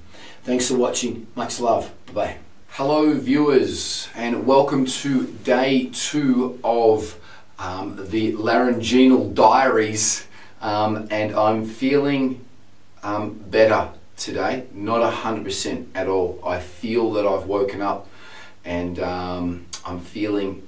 [0.43, 1.27] Thanks for watching.
[1.35, 1.91] Much love.
[2.07, 2.37] Bye bye.
[2.69, 7.19] Hello viewers and welcome to day two of
[7.59, 10.25] um, the laryngeal diaries
[10.61, 12.43] um, and I'm feeling
[13.03, 14.65] um, better today.
[14.73, 16.39] Not 100% at all.
[16.45, 18.07] I feel that I've woken up
[18.65, 20.67] and um, I'm feeling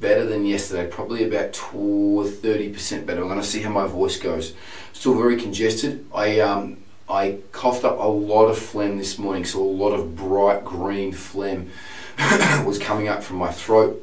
[0.00, 3.20] better than yesterday, probably about 30% better.
[3.20, 4.54] I'm going to see how my voice goes.
[4.92, 6.06] Still very congested.
[6.14, 6.78] I, um,
[7.08, 11.12] I coughed up a lot of phlegm this morning, so a lot of bright green
[11.12, 11.70] phlegm
[12.64, 14.00] was coming up from my throat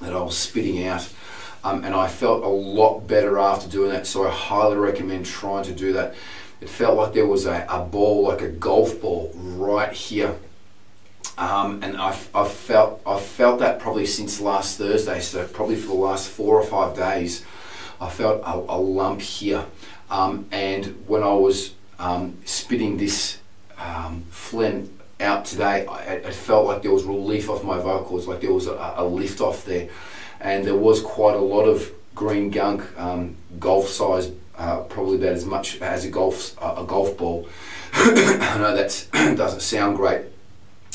[0.00, 1.12] that I was spitting out.
[1.62, 5.64] Um, and I felt a lot better after doing that, so I highly recommend trying
[5.64, 6.14] to do that
[6.64, 10.34] it felt like there was a, a ball, like a golf ball, right here.
[11.36, 15.88] Um, and I've, I've, felt I've felt that probably since last Thursday, so probably for
[15.88, 17.44] the last four or five days,
[18.00, 19.66] I felt a, a lump here.
[20.10, 23.40] Um, and when I was um, spitting this
[23.76, 28.40] um, phlegm out today, I, it felt like there was relief off my vocals, like
[28.40, 29.90] there was a, a lift off there.
[30.40, 35.32] And there was quite a lot of green gunk, um, golf size uh, probably about
[35.32, 37.48] as much as a golf uh, a golf ball.
[37.92, 40.22] I know that doesn't sound great,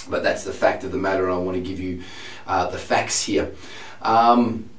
[0.09, 2.03] but that's the fact of the matter, and I want to give you
[2.47, 3.51] uh, the facts here.
[4.01, 4.69] Um,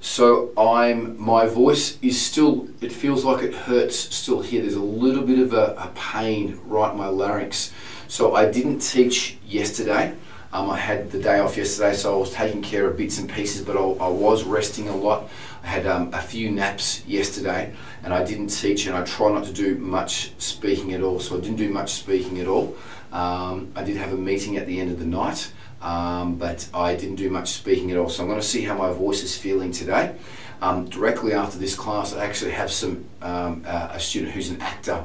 [0.00, 4.60] so I'm my voice is still it feels like it hurts still here.
[4.60, 7.72] There's a little bit of a, a pain right in my larynx.
[8.06, 10.14] So I didn't teach yesterday.
[10.52, 13.28] Um, I had the day off yesterday, so I was taking care of bits and
[13.28, 15.28] pieces, but I, I was resting a lot.
[15.64, 19.44] I had um, a few naps yesterday, and I didn't teach, and I try not
[19.44, 21.18] to do much speaking at all.
[21.18, 22.76] So I didn't do much speaking at all.
[23.10, 25.50] Um, I did have a meeting at the end of the night,
[25.80, 28.10] um, but I didn't do much speaking at all.
[28.10, 30.14] So I'm going to see how my voice is feeling today.
[30.60, 35.04] Um, directly after this class, I actually have some uh, a student who's an actor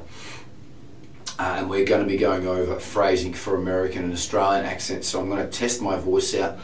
[1.39, 5.07] uh, and we're going to be going over phrasing for American and Australian accents.
[5.07, 6.59] So I'm going to test my voice out,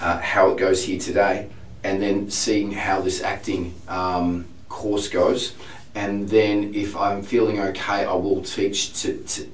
[0.00, 1.50] uh, how it goes here today,
[1.84, 5.54] and then seeing how this acting um, course goes.
[5.94, 8.92] and then if I'm feeling okay, I will teach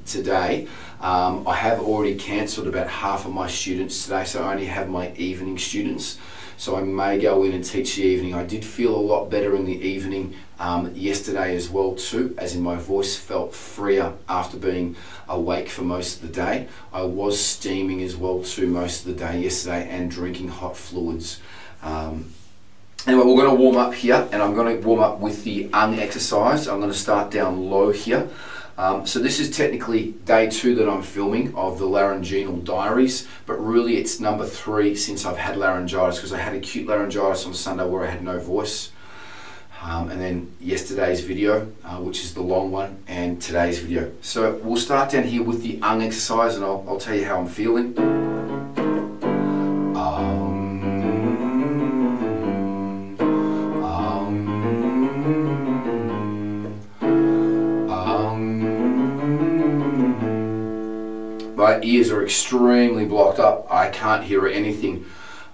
[0.07, 0.69] today.
[1.01, 4.89] Um, I have already cancelled about half of my students today, so I only have
[4.89, 6.19] my evening students.
[6.57, 8.35] So I may go in and teach the evening.
[8.35, 12.55] I did feel a lot better in the evening um, yesterday as well too, as
[12.55, 14.97] in my voice felt freer after being
[15.29, 16.69] awake for most of the day.
[16.93, 21.41] I was steaming as well too most of the day yesterday and drinking hot fluids.
[21.85, 22.33] Um,
[23.07, 25.69] anyway, we're going to warm up here and I'm going to warm up with the
[25.73, 26.67] ung exercise.
[26.67, 28.29] I'm going to start down low here.
[28.77, 33.55] Um, so this is technically day two that I'm filming of the laryngeal diaries, but
[33.65, 37.87] really it's number three since I've had laryngitis because I had acute laryngitis on Sunday
[37.87, 38.91] where I had no voice.
[39.81, 44.11] Um, and then yesterday's video, uh, which is the long one, and today's video.
[44.23, 47.39] So we'll start down here with the ung exercise and I'll, I'll tell you how
[47.39, 47.95] I'm feeling.
[61.79, 63.67] My ears are extremely blocked up.
[63.71, 65.05] I can't hear anything.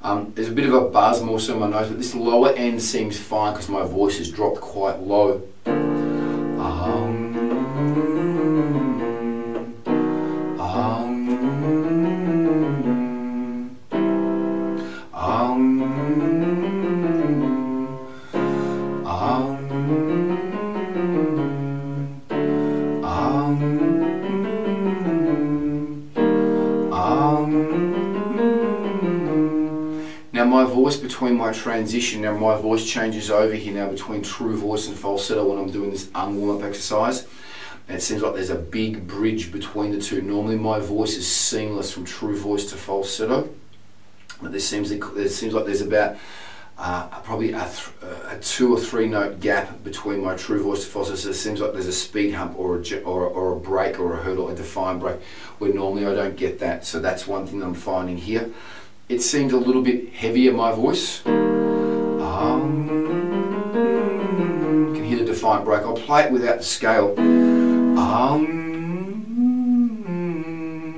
[0.02, 2.52] Um, there's a bit of a buzz more so in my nose, but this lower
[2.52, 5.42] end seems fine because my voice has dropped quite low.
[5.66, 7.19] Um,
[31.52, 35.70] transition, now my voice changes over here now between true voice and falsetto when I'm
[35.70, 37.26] doing this warm up exercise.
[37.88, 40.22] It seems like there's a big bridge between the two.
[40.22, 43.50] Normally my voice is seamless from true voice to falsetto.
[44.40, 46.16] But there seems, there seems like there's about
[46.78, 47.70] uh, probably a,
[48.28, 51.16] a, two or three note gap between my true voice to falsetto.
[51.16, 54.14] So it seems like there's a speed hump or a, or, or a break or
[54.14, 55.20] a hurdle, a defined break,
[55.58, 56.86] where normally I don't get that.
[56.86, 58.50] So that's one thing I'm finding here
[59.10, 61.26] it seemed a little bit heavier, my voice.
[61.26, 62.86] Um,
[64.86, 65.82] you can hear the defined break.
[65.82, 67.18] I'll play it without the scale.
[67.98, 68.46] Um,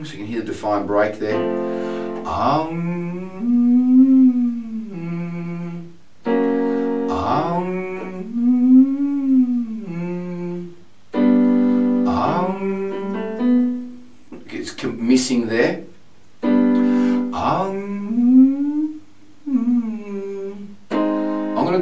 [0.04, 1.42] so you can hear the defined break there.
[2.28, 2.82] Um,
[7.10, 7.62] um,
[17.34, 18.01] um,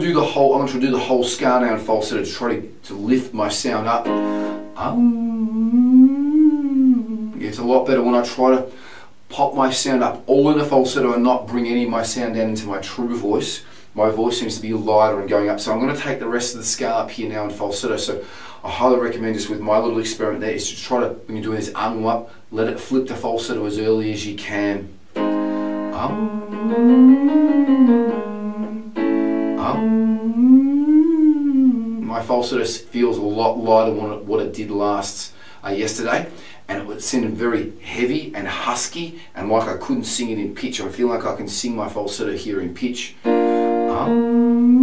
[0.01, 2.63] do the whole, I'm to do the whole scale now in falsetto to try to,
[2.85, 4.07] to lift my sound up.
[4.77, 5.51] Um,
[7.39, 8.67] it's a lot better when I try to
[9.29, 12.35] pop my sound up all in a falsetto and not bring any of my sound
[12.35, 13.63] down into my true voice.
[13.95, 15.61] My voice seems to be lighter and going up.
[15.61, 17.97] So I'm going to take the rest of the scale up here now in falsetto.
[17.97, 18.25] So
[18.65, 21.45] I highly recommend just with my little experiment there is to try to, when you're
[21.45, 24.89] doing this um up, let it flip to falsetto as early as you can.
[25.95, 26.41] Um,
[32.07, 35.33] my falsetto feels a lot lighter than what it did last
[35.65, 36.29] uh, yesterday
[36.71, 40.55] and it was sounded very heavy and husky and like I couldn't sing it in
[40.55, 40.81] pitch.
[40.81, 43.17] I feel like I can sing my falsetto here in pitch.
[43.25, 44.80] Um,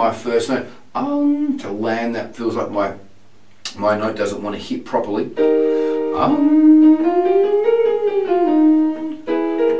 [0.00, 0.66] my first note.
[0.94, 2.94] Um, to land that feels like my
[3.76, 5.26] my note doesn't want to hit properly.
[6.16, 6.96] Um,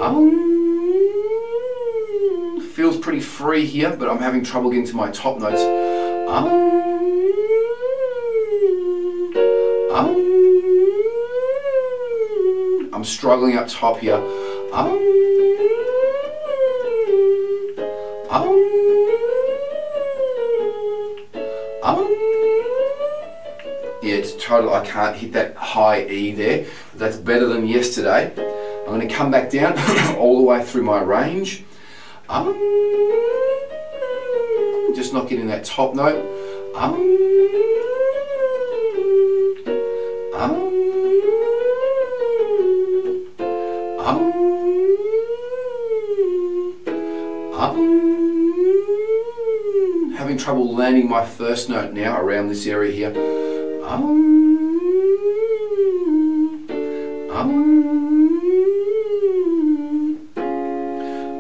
[0.03, 0.31] um,
[2.75, 5.63] feels pretty free here, but I'm having trouble getting to my top notes.
[6.29, 6.47] Um,
[9.97, 10.17] um,
[12.93, 14.23] I'm struggling up top here.
[14.73, 15.40] Um,
[24.29, 26.67] total, I can't hit that high E there.
[26.95, 28.33] That's better than yesterday.
[28.81, 29.79] I'm going to come back down
[30.19, 31.65] all the way through my range.
[32.29, 32.55] Um,
[34.95, 36.19] just not getting that top note.
[36.75, 36.95] Um,
[40.35, 40.53] um,
[43.99, 44.33] um,
[47.55, 48.01] um,
[50.17, 53.40] having trouble landing my first note now around this area here.
[53.91, 53.99] Um,
[57.29, 57.51] um,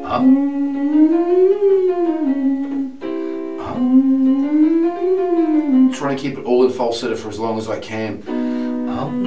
[0.04, 0.36] um,
[3.60, 5.92] um.
[5.92, 8.24] to keep it all in falsetto for as long as I can.
[8.26, 9.24] Um,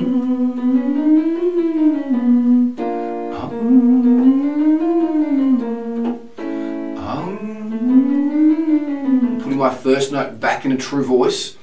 [6.98, 11.56] um, putting my first note back in a true voice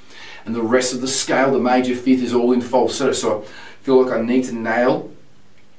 [0.51, 3.13] and the rest of the scale, the major fifth, is all in falsetto.
[3.13, 5.09] So I feel like I need to nail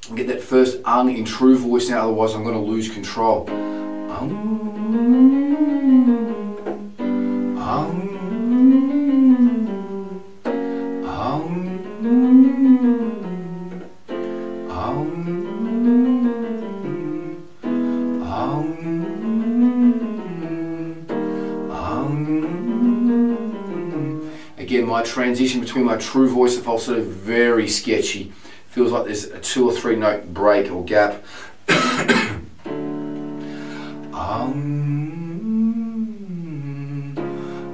[0.07, 3.49] and get that first ung in true voice now, otherwise I'm going to lose control.
[3.49, 4.50] Um,
[25.61, 28.33] between my true voice and falsetto very sketchy.
[28.67, 31.23] Feels like there's a two or three note break or gap.
[34.13, 34.57] um,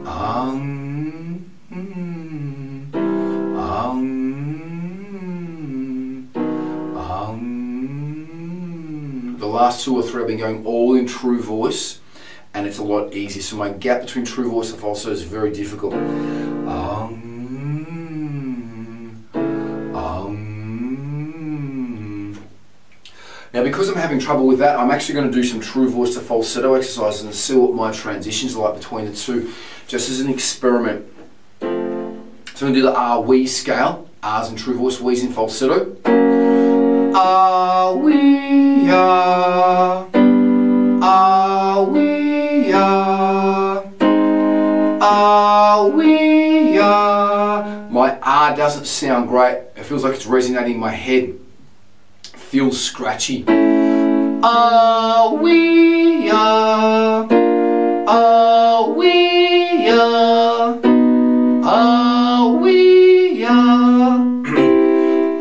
[0.05, 1.45] um,
[3.55, 4.13] um,
[6.95, 7.77] um.
[9.39, 11.99] The last two or three I've been going all in true voice
[12.53, 13.43] and it's a lot easier.
[13.43, 15.93] So my gap between true voice and falsetto is very difficult.
[23.77, 26.19] Because I'm having trouble with that, I'm actually going to do some true voice to
[26.19, 29.53] falsetto exercises and see what my transitions are like between the two,
[29.85, 31.05] just as an experiment.
[31.61, 32.23] So I'm
[32.55, 35.95] going to do the R we scale, R's in true voice, We's in falsetto.
[37.13, 40.09] R we are,
[41.03, 43.93] R we are,
[44.99, 47.89] R we are.
[47.91, 49.57] My R doesn't sound great.
[49.75, 51.37] It feels like it's resonating in my head.
[52.49, 53.43] Feels scratchy.
[54.41, 57.27] Ah, we are.
[58.07, 60.79] Ah, we are.
[61.65, 64.41] Ah, we are.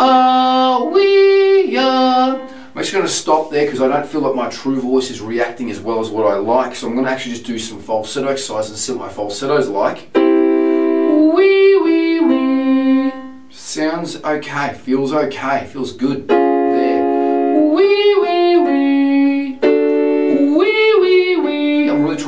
[0.00, 2.40] Ah, we are.
[2.40, 5.20] I'm actually going to stop there because I don't feel like my true voice is
[5.20, 6.74] reacting as well as what I like.
[6.74, 9.68] So I'm going to actually just do some falsetto exercises and see what my falsetto's
[9.68, 10.08] like.
[10.16, 13.12] Wee, wee, wee.
[13.50, 16.55] Sounds okay, feels okay, feels good.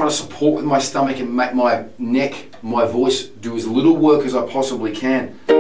[0.09, 2.33] Trying to support with my stomach and make my neck,
[2.63, 5.39] my voice do as little work as I possibly can.
[5.49, 5.55] Wee,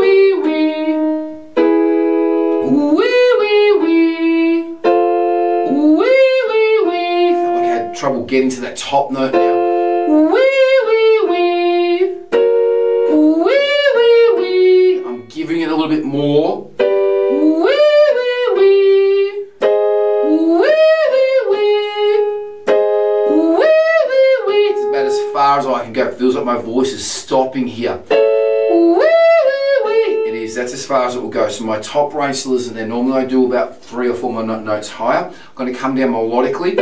[0.00, 0.96] wee, wee.
[2.66, 4.62] Wee, wee, wee.
[5.70, 7.32] Wee, wee, wee.
[7.32, 9.54] Felt like I had trouble getting to that top note now.
[10.08, 10.39] Wee, wee,
[27.52, 28.02] here.
[30.26, 30.54] It is.
[30.54, 31.48] That's as far as it will go.
[31.48, 32.86] So my top range still isn't there.
[32.86, 35.24] Normally I do about three or four more notes higher.
[35.26, 36.76] I'm going to come down melodically.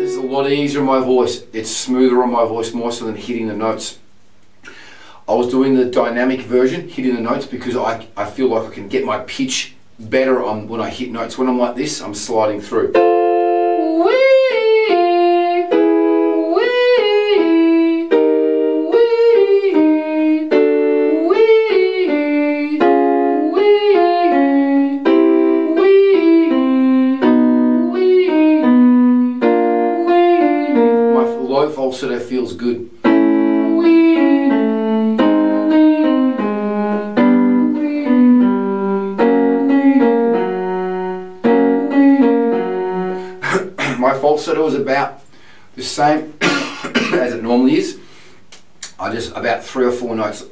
[0.00, 1.42] This is a lot easier on my voice.
[1.52, 3.98] It's smoother on my voice more so than hitting the notes.
[5.26, 8.74] I was doing the dynamic version, hitting the notes, because I, I feel like I
[8.74, 11.38] can get my pitch better on when I hit notes.
[11.38, 12.92] When I'm like this, I'm sliding through.
[44.64, 45.20] Is about
[45.76, 48.00] the same as it normally is.
[48.98, 50.42] I just about three or four notes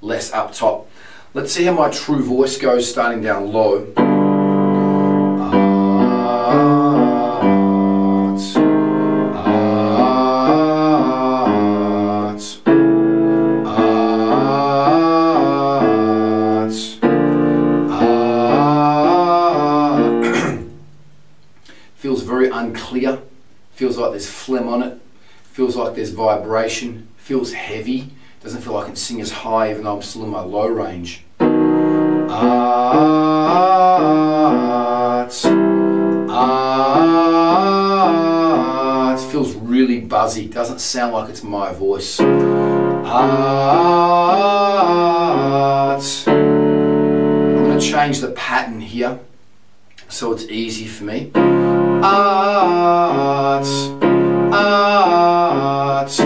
[0.00, 0.88] less up top.
[1.34, 4.19] Let's see how my true voice goes starting down low.
[25.60, 27.08] Feels like there's vibration.
[27.18, 28.08] Feels heavy.
[28.42, 30.66] Doesn't feel like I can sing as high even though I'm still in my low
[30.66, 31.22] range.
[31.38, 32.96] Ah,
[35.20, 36.30] arts, arts.
[37.90, 40.46] Ah, feels really buzzy.
[40.46, 42.18] Doesn't sound like it's my voice.
[42.20, 43.10] Ah,
[45.92, 46.26] arts.
[46.26, 49.20] I'm going to change the pattern here
[50.08, 51.30] so it's easy for me.
[54.52, 55.39] art,
[55.70, 56.20] art,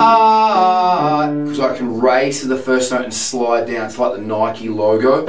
[0.00, 1.30] art.
[1.30, 3.86] Uh, because I can raise to the first note and slide down.
[3.86, 5.24] It's like the Nike logo.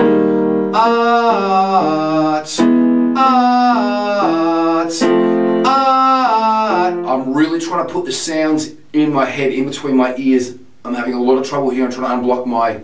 [0.74, 2.50] Art,
[3.18, 5.04] art,
[5.66, 6.94] art.
[6.94, 10.56] I'm really trying to put the sounds in my head, in between my ears.
[10.84, 11.86] I'm having a lot of trouble here.
[11.86, 12.82] I'm trying to unblock my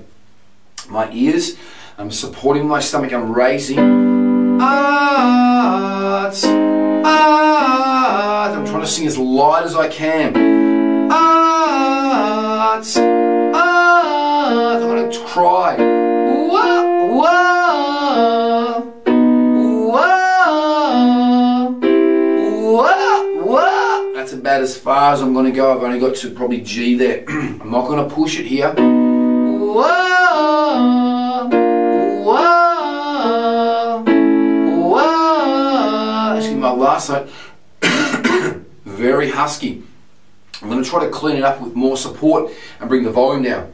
[0.90, 1.56] my ears.
[1.98, 3.12] I'm supporting my stomach.
[3.14, 3.80] I'm raising.
[4.62, 6.36] Art,
[7.06, 8.52] art.
[8.56, 10.65] I'm trying to sing as light as I can.
[12.66, 14.82] Art, art.
[14.82, 15.76] I'm to cry.
[15.78, 18.82] Whoa, whoa,
[23.44, 24.14] whoa.
[24.16, 25.78] That's about as far as I'm to go.
[25.78, 27.24] I've only got to probably G there.
[27.30, 28.74] I'm not to push it here.
[28.74, 29.84] Whoa,
[34.74, 37.30] whoa, my last note.
[38.86, 39.84] Very husky.
[40.66, 43.44] I'm going to try to clean it up with more support and bring the volume
[43.44, 43.72] down.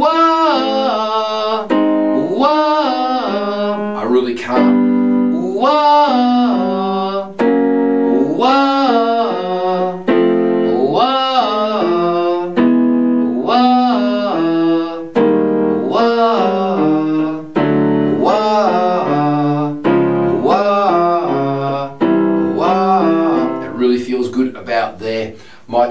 [0.00, 1.66] Whoa,
[2.34, 2.46] whoa.
[3.98, 5.34] I really can't.
[5.34, 6.31] Whoa,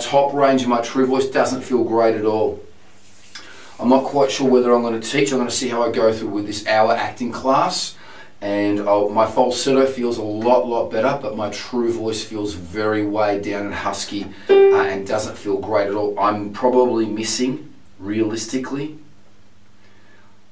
[0.02, 2.60] top range of my true voice doesn't feel great at all.
[3.80, 5.32] I'm not quite sure whether I'm going to teach.
[5.32, 7.96] I'm going to see how I go through with this hour acting class.
[8.42, 13.06] And I'll, my falsetto feels a lot, lot better, but my true voice feels very
[13.06, 16.20] way down and husky uh, and doesn't feel great at all.
[16.20, 18.98] I'm probably missing, realistically,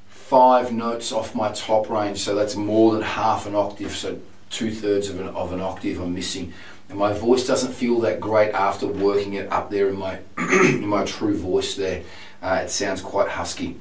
[0.07, 4.19] five notes off my top range, so that's more than half an octave, so
[4.49, 6.53] two thirds of an, of an octave I'm missing.
[6.89, 10.87] And my voice doesn't feel that great after working it up there in my, in
[10.87, 12.03] my true voice there.
[12.41, 13.77] Uh, it sounds quite husky.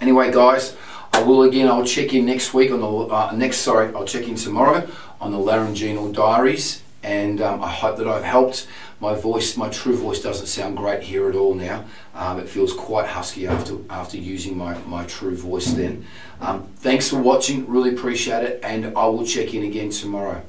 [0.00, 0.76] Anyway, guys,
[1.12, 1.68] I will again.
[1.68, 3.58] I'll check in next week on the uh, next.
[3.58, 4.86] Sorry, I'll check in tomorrow
[5.20, 8.66] on the laryngeal diaries, and um, I hope that I've helped.
[8.98, 11.84] My voice, my true voice, doesn't sound great here at all now.
[12.14, 15.72] Um, it feels quite husky after after using my my true voice.
[15.72, 16.06] Then,
[16.40, 17.68] um, thanks for watching.
[17.68, 20.40] Really appreciate it, and I will check in again tomorrow.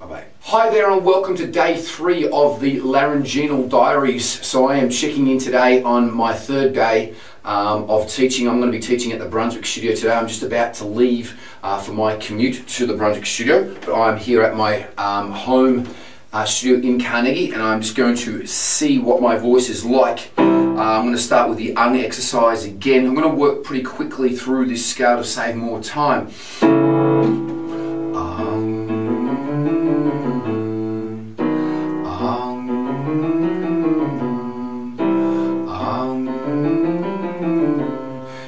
[0.00, 0.24] Bye bye.
[0.40, 4.44] Hi there, and welcome to day three of the laryngeal diaries.
[4.44, 7.14] So I am checking in today on my third day
[7.44, 8.48] um, of teaching.
[8.48, 10.12] I'm going to be teaching at the Brunswick studio today.
[10.12, 14.18] I'm just about to leave uh, for my commute to the Brunswick studio, but I'm
[14.18, 15.88] here at my um, home
[16.36, 20.32] uh, studio in Carnegie, and I'm just going to see what my voice is like.
[20.36, 23.06] Uh, I'm going to start with the ung exercise again.
[23.06, 26.28] I'm going to work pretty quickly through this scale to save more time.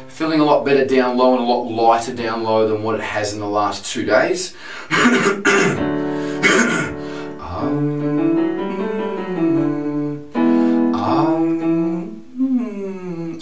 [0.09, 3.01] Feeling a lot better down low and a lot lighter down low than what it
[3.01, 4.55] has in the last two days.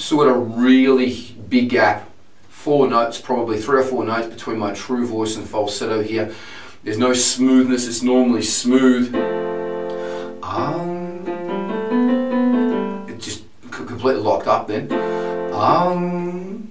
[0.07, 2.09] sort of really big gap,
[2.49, 6.33] four notes, probably three or four notes between my true voice and falsetto here.
[6.85, 9.13] There's no smoothness, it's normally smooth.
[10.45, 11.27] Um,
[13.09, 13.43] it just
[13.73, 14.93] completely locked up then.
[15.53, 16.71] Um,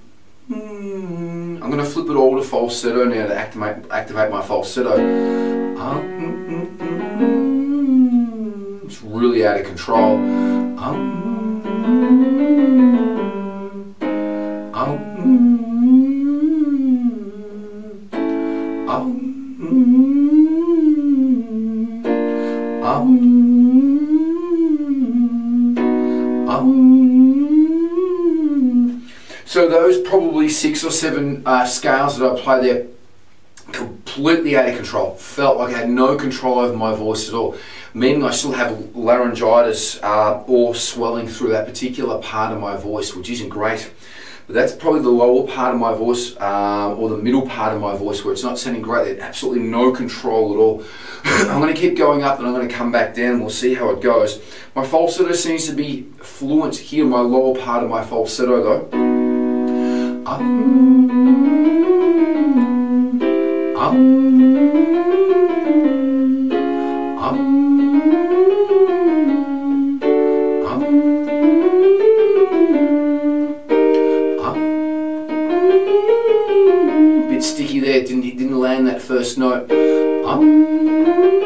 [0.50, 4.94] mm, I'm going to flip it all to falsetto now to activate, activate my falsetto.
[5.78, 6.22] Um,
[8.86, 10.16] it's really out of control.
[10.78, 11.26] Um,
[14.76, 14.82] So
[29.70, 32.86] those probably six or seven uh, scales that I play there,
[33.72, 35.14] completely out of control.
[35.14, 37.56] Felt like I had no control over my voice at all.
[37.94, 43.14] Meaning I still have laryngitis uh, or swelling through that particular part of my voice,
[43.14, 43.90] which isn't great.
[44.48, 47.96] That's probably the lower part of my voice um, or the middle part of my
[47.96, 49.04] voice where it's not sounding great.
[49.04, 50.84] There's absolutely no control at all.
[51.24, 53.50] I'm going to keep going up and I'm going to come back down and we'll
[53.50, 54.40] see how it goes.
[54.76, 58.88] My falsetto seems to be fluent here, my lower part of my falsetto though.
[60.26, 61.10] Um,
[63.76, 64.45] um,
[78.76, 79.70] Land that first note.
[79.70, 81.45] about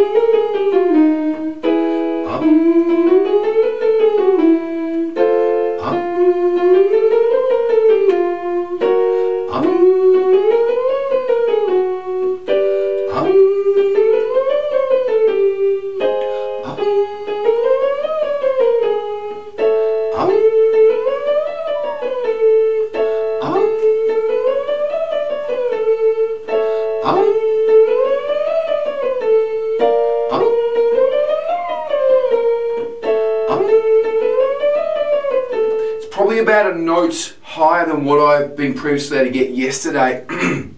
[38.61, 40.25] been previously able to get yesterday.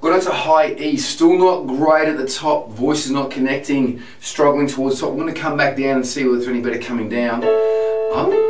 [0.00, 4.02] Got out to high E, still not great at the top, voice is not connecting,
[4.20, 5.10] struggling towards top.
[5.10, 7.44] I'm going to come back down and see whether there's any better coming down.
[8.14, 8.49] Um,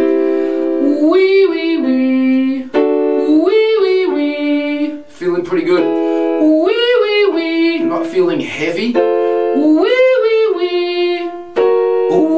[8.61, 8.93] heavy.
[8.93, 11.31] Wee wee wee,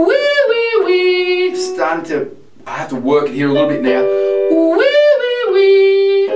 [0.07, 1.55] wee wee wee.
[1.55, 4.01] Starting to, I have to work it here a little bit now.
[4.01, 4.77] Wee
[5.19, 6.29] wee wee,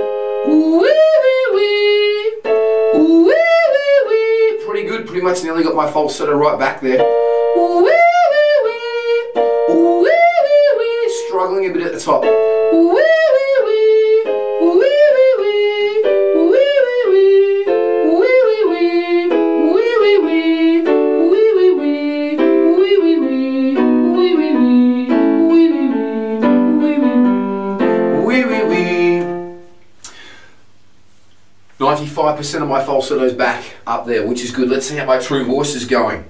[0.46, 0.92] wee
[1.24, 2.42] wee wee,
[2.96, 4.66] wee wee wee.
[4.66, 5.08] Pretty good.
[5.08, 7.27] Pretty much nearly got my falsetto right back there.
[32.38, 34.70] Percent of my falsetto's back up there, which is good.
[34.70, 36.24] Let's see how my true voice is going.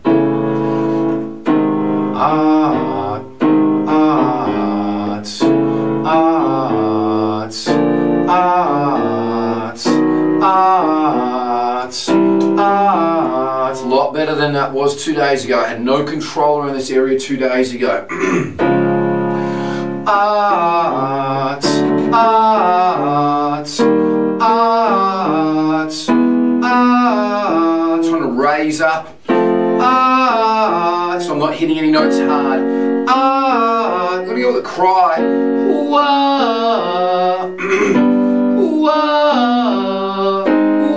[2.16, 2.97] ah
[11.97, 12.08] arts.
[12.08, 15.60] A lot better than that was two days ago.
[15.60, 18.08] I had no control in this area two days ago.
[20.10, 20.76] Ah.
[31.58, 32.62] Hitting any notes hard.
[33.10, 35.20] Ah, I'm gonna go with a cry.
[35.89, 37.45] Wah,
[38.84, 40.45] wah,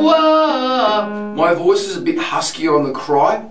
[0.03, 1.09] wah.
[1.35, 3.47] My voice is a bit huskier on the cry.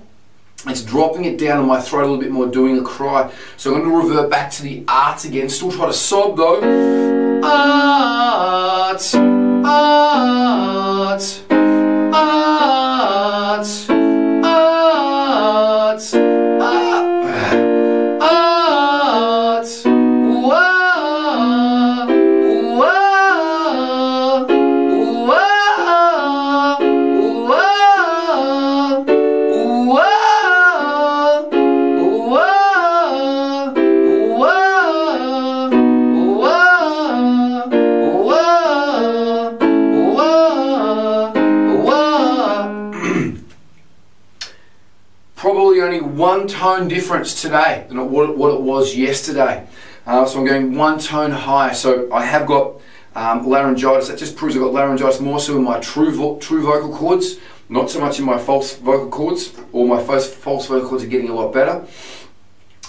[0.67, 3.31] It's dropping it down in my throat a little bit more, doing a cry.
[3.57, 5.49] So I'm going to revert back to the arts again.
[5.49, 6.61] Still try to sob though.
[7.41, 10.68] Art, art,
[46.49, 49.67] tone difference today than what, it was yesterday.
[50.05, 51.73] Uh, so I'm going one tone higher.
[51.73, 52.81] So I have got
[53.15, 54.07] um, laryngitis.
[54.09, 57.37] That just proves I've got laryngitis more so in my true vo true vocal cords,
[57.69, 59.53] not so much in my false vocal cords.
[59.71, 61.85] Or my false, false vocal cords are getting a lot better.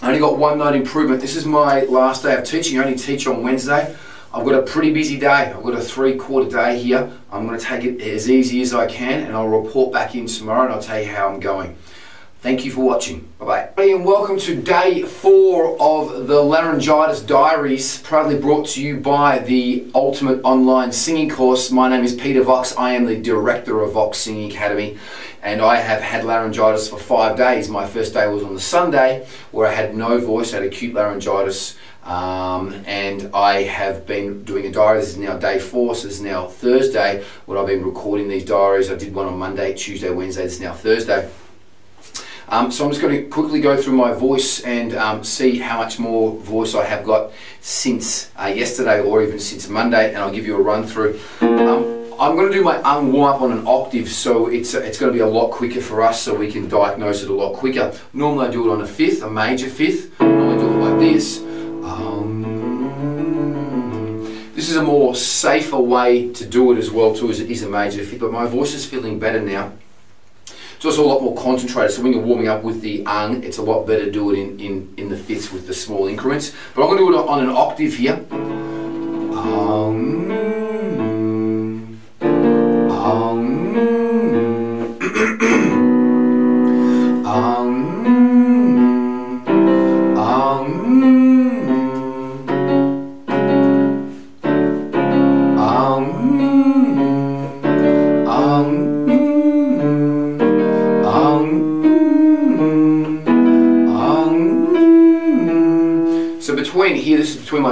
[0.02, 1.20] I only got one note improvement.
[1.20, 2.78] This is my last day of teaching.
[2.78, 3.94] I only teach on Wednesday.
[4.32, 5.52] I've got a pretty busy day.
[5.52, 7.10] I've got a three quarter day here.
[7.32, 10.26] I'm going to take it as easy as I can and I'll report back in
[10.26, 11.76] tomorrow and I'll tell you how I'm going.
[12.42, 13.28] Thank you for watching.
[13.38, 13.84] Bye bye.
[13.84, 19.90] And welcome to day four of the Laryngitis Diaries, proudly brought to you by the
[19.94, 21.70] Ultimate Online Singing Course.
[21.70, 22.74] My name is Peter Vox.
[22.78, 24.96] I am the director of Vox Singing Academy,
[25.42, 27.68] and I have had laryngitis for five days.
[27.68, 30.94] My first day was on the Sunday, where I had no voice, I had acute
[30.94, 31.76] laryngitis.
[32.04, 35.00] Um, and I have been doing a diary.
[35.00, 38.46] This is now day four, so this is now Thursday when I've been recording these
[38.46, 38.90] diaries.
[38.90, 40.44] I did one on Monday, Tuesday, Wednesday.
[40.44, 41.28] This is now Thursday.
[42.50, 45.78] Um, so I'm just going to quickly go through my voice and um, see how
[45.78, 47.30] much more voice I have got
[47.60, 51.20] since uh, yesterday or even since Monday, and I'll give you a run through.
[51.40, 54.80] Um, I'm going to do my um, warm up on an octave, so it's uh,
[54.80, 57.32] it's going to be a lot quicker for us, so we can diagnose it a
[57.34, 57.94] lot quicker.
[58.12, 60.20] Normally I do it on a fifth, a major fifth.
[60.20, 61.38] Normally I do it like this.
[61.84, 62.42] Um,
[64.56, 67.62] this is a more safer way to do it as well too, as it is
[67.62, 68.20] a major fifth.
[68.20, 69.72] But my voice is feeling better now.
[70.80, 71.94] It's also a lot more concentrated.
[71.94, 74.38] So when you're warming up with the ung, it's a lot better to do it
[74.38, 76.54] in, in, in the fifths with the small increments.
[76.74, 78.14] But I'm going to do it on an octave here.
[79.36, 80.19] Um,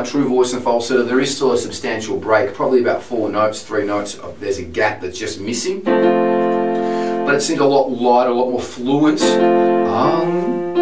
[0.08, 3.84] true voice and falsetto, there is still a substantial break, probably about four notes, three
[3.84, 4.18] notes.
[4.40, 5.82] There's a gap that's just missing.
[5.82, 9.20] But it seems a lot lighter, a lot more fluent.
[9.20, 10.74] Um,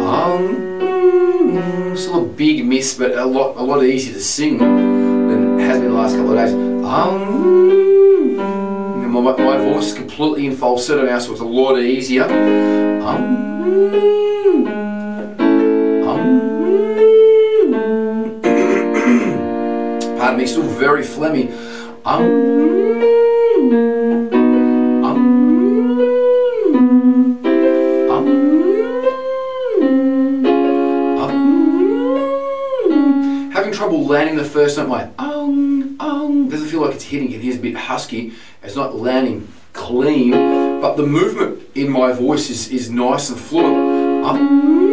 [0.00, 5.64] um, still a big miss, but a lot, a lot easier to sing than it
[5.64, 6.54] has been the last couple of days.
[6.84, 7.44] Um,
[9.12, 12.24] my, my voice is completely in falsetto now, so it's a lot easier.
[13.02, 14.23] Um,
[20.84, 21.48] very phlegmy.
[22.04, 22.24] Um,
[25.02, 25.16] um,
[28.10, 28.26] um,
[31.22, 31.36] um.
[33.50, 37.32] Having trouble landing the first note, my um, um, doesn't feel like it's hitting.
[37.32, 38.34] It is a bit husky.
[38.62, 40.32] It's not landing clean,
[40.82, 44.26] but the movement in my voice is, is nice and fluent.
[44.26, 44.83] Um,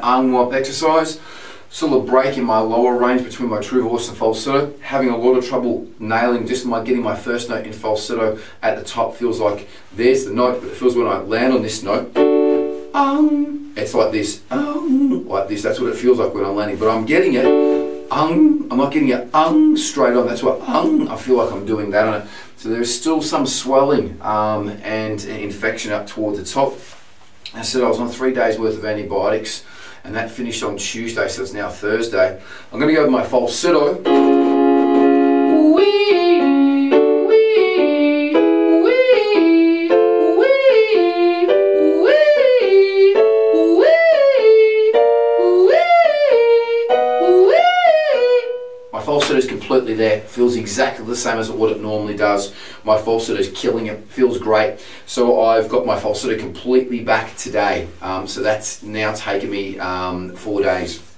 [0.00, 1.20] arm warm exercise.
[1.72, 4.74] Still a break in my lower range between my true voice and falsetto.
[4.80, 8.76] Having a lot of trouble nailing just my getting my first note in falsetto at
[8.76, 11.84] the top feels like there's the note, but it feels when I land on this
[11.84, 12.16] note,
[12.92, 15.62] um, it's like this, um, like this.
[15.62, 16.76] That's what it feels like when I'm landing.
[16.76, 17.46] But I'm getting it,
[18.10, 20.26] um, I'm not getting it um straight on.
[20.26, 22.28] That's what um, I feel like I'm doing that on it.
[22.56, 26.74] So there's still some swelling um, and infection up towards the top.
[27.54, 29.64] I said I was on three days worth of antibiotics
[30.10, 32.42] and that finished on Tuesday, so it's now Thursday.
[32.72, 34.39] I'm to go with my falsetto.
[50.00, 52.54] There, feels exactly the same as what it normally does.
[52.84, 54.80] My falsetto is killing it, feels great.
[55.06, 57.88] So I've got my falsetto completely back today.
[58.02, 61.09] Um, so that's now taken me um, four days.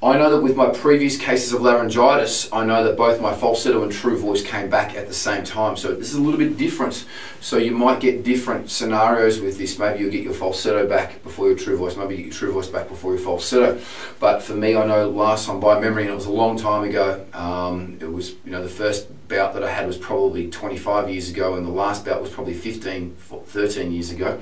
[0.00, 3.82] I know that with my previous cases of laryngitis, I know that both my falsetto
[3.82, 5.76] and true voice came back at the same time.
[5.76, 7.04] So this is a little bit different.
[7.40, 9.76] So you might get different scenarios with this.
[9.76, 11.96] Maybe you'll get your falsetto back before your true voice.
[11.96, 13.80] Maybe you get your true voice back before your falsetto.
[14.20, 16.88] But for me, I know last time by memory, and it was a long time
[16.88, 17.26] ago.
[17.32, 21.28] Um, it was you know the first bout that I had was probably 25 years
[21.28, 24.40] ago, and the last bout was probably 15, 13 years ago.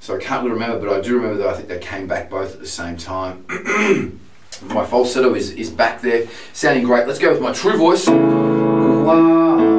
[0.00, 2.28] So I can't really remember, but I do remember that I think they came back
[2.28, 3.46] both at the same time.
[4.62, 7.06] My falsetto is, is back there, sounding great.
[7.06, 8.06] Let's go with my true voice.
[8.08, 9.77] My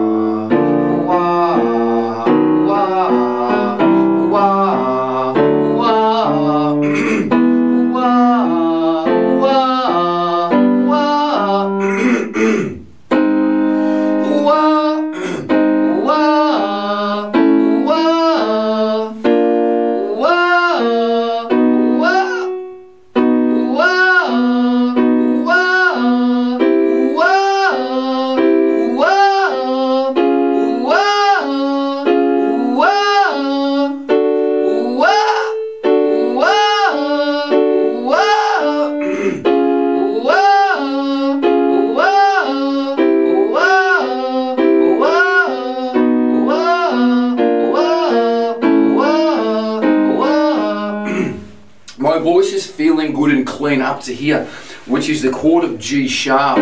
[53.78, 54.46] up to here,
[54.86, 56.58] which is the chord of G sharp.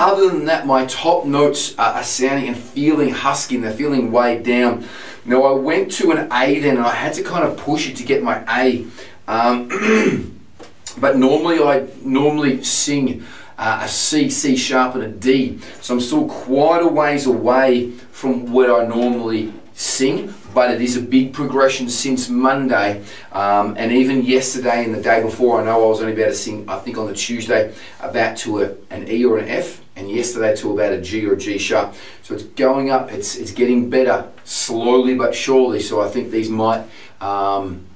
[0.00, 4.42] Other than that, my top notes are sounding and feeling husky and they're feeling weighed
[4.42, 4.86] down.
[5.24, 7.96] Now I went to an A then and I had to kind of push it
[7.96, 8.86] to get my A.
[9.26, 10.38] Um,
[10.98, 13.24] but normally I normally sing
[13.58, 15.58] uh, a C, C sharp and a D.
[15.80, 20.96] So I'm still quite a ways away from where I normally sing but it is
[20.96, 25.84] a big progression since Monday um, and even yesterday and the day before I know
[25.84, 29.08] I was only about to sing I think on the Tuesday about to a, an
[29.08, 31.94] E or an F and yesterday to about a G or a G sharp.
[32.22, 35.80] So it's going up it's, it's getting better slowly but surely.
[35.80, 36.84] So I think these might
[37.20, 37.86] um,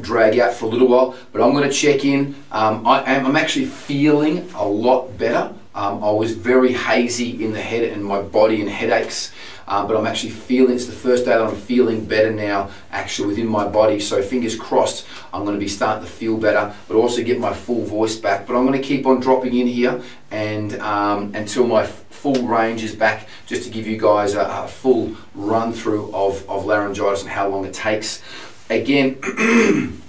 [0.00, 1.16] drag out for a little while.
[1.32, 2.34] But I'm going to check in.
[2.50, 5.52] Um, I am, I'm actually feeling a lot better.
[5.74, 9.32] Um, I was very hazy in the head and my body and headaches
[9.66, 13.28] uh, but I'm actually feeling, it's the first day that I'm feeling better now actually
[13.28, 14.00] within my body.
[14.00, 17.52] So fingers crossed, I'm going to be starting to feel better, but also get my
[17.52, 18.46] full voice back.
[18.46, 22.84] But I'm going to keep on dropping in here and um, until my full range
[22.84, 27.22] is back, just to give you guys a, a full run through of, of laryngitis
[27.22, 28.22] and how long it takes.
[28.70, 29.18] Again,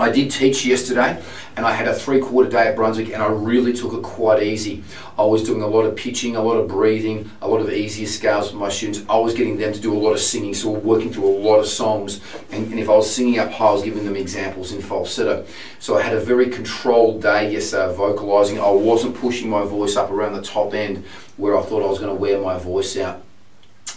[0.00, 1.22] I did teach yesterday
[1.56, 4.42] and I had a three quarter day at Brunswick and I really took it quite
[4.42, 4.82] easy.
[5.18, 8.06] I was doing a lot of pitching, a lot of breathing, a lot of easier
[8.06, 9.04] scales with my students.
[9.10, 11.36] I was getting them to do a lot of singing, so we're working through a
[11.38, 12.20] lot of songs.
[12.50, 15.44] And, and if I was singing up high, I was giving them examples in falsetto.
[15.80, 18.58] So I had a very controlled day yesterday, vocalizing.
[18.58, 21.04] I wasn't pushing my voice up around the top end
[21.36, 23.22] where I thought I was going to wear my voice out.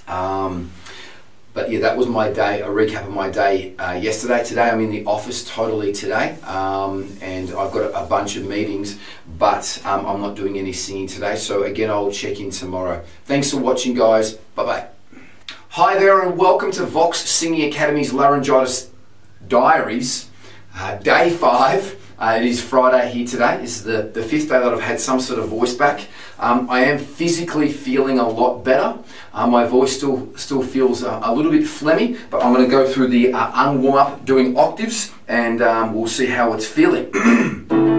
[0.07, 0.71] Um,
[1.53, 4.43] but yeah, that was my day, a recap of my day uh, yesterday.
[4.43, 8.47] Today I'm in the office totally today, um, and I've got a, a, bunch of
[8.47, 8.97] meetings,
[9.37, 11.35] but um, I'm not doing any singing today.
[11.35, 13.03] So again, I'll check in tomorrow.
[13.25, 14.33] Thanks for watching, guys.
[14.33, 14.87] Bye bye.
[15.69, 18.89] Hi there, and welcome to Vox Singing Academy's Laryngitis
[19.47, 20.29] Diaries,
[20.75, 21.99] uh, day five.
[22.17, 23.57] Uh, it is Friday here today.
[23.57, 26.07] This is the, the fifth day that I've had some sort of voice back.
[26.43, 28.99] Um, I am physically feeling a lot better.
[29.33, 32.69] Uh, my voice still still feels uh, a little bit phlegmy, but I'm going to
[32.69, 37.09] go through the uh, unwarm up doing octaves and um, we'll see how it's feeling.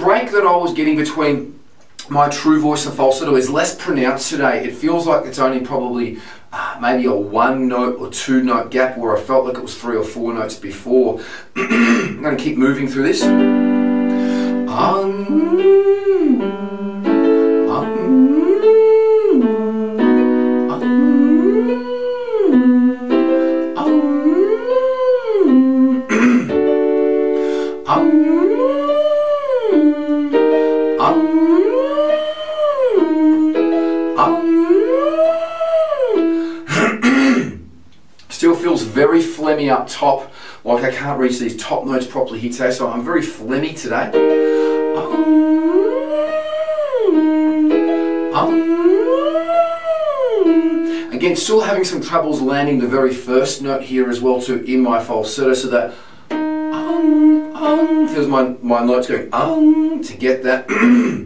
[0.00, 1.60] break that I was getting between
[2.08, 4.64] my true voice and falsetto is less pronounced today.
[4.64, 6.18] It feels like it's only probably
[6.52, 9.76] uh, maybe a one note or two note gap where I felt like it was
[9.76, 11.20] three or four notes before.
[11.56, 13.22] I'm going to keep moving through this.
[14.68, 15.60] Um,
[39.68, 40.32] up top,
[40.64, 44.10] like I can't reach these top notes properly here today, so I'm very phlegmy today.
[51.20, 54.80] Again, still having some troubles landing the very first note here as well too in
[54.80, 55.92] my falsetto, so that
[56.30, 60.66] um, um, feels my, my notes going um to get that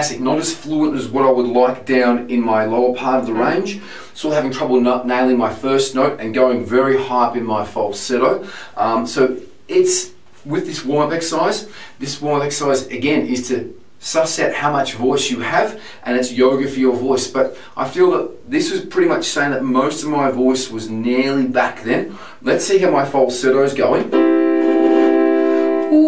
[0.00, 3.26] fantastic, not as fluent as what I would like down in my lower part of
[3.26, 3.80] the range.
[4.14, 8.46] Still having trouble nailing my first note and going very high up in my falsetto.
[8.78, 9.36] Um, so
[9.68, 10.12] it's
[10.46, 15.30] with this warm-up exercise, this warm-up exercise again is to suss out how much voice
[15.30, 17.28] you have, and it's yoga for your voice.
[17.28, 20.88] But I feel that this was pretty much saying that most of my voice was
[20.88, 22.16] nearly back then.
[22.40, 24.10] Let's see how my falsetto is going.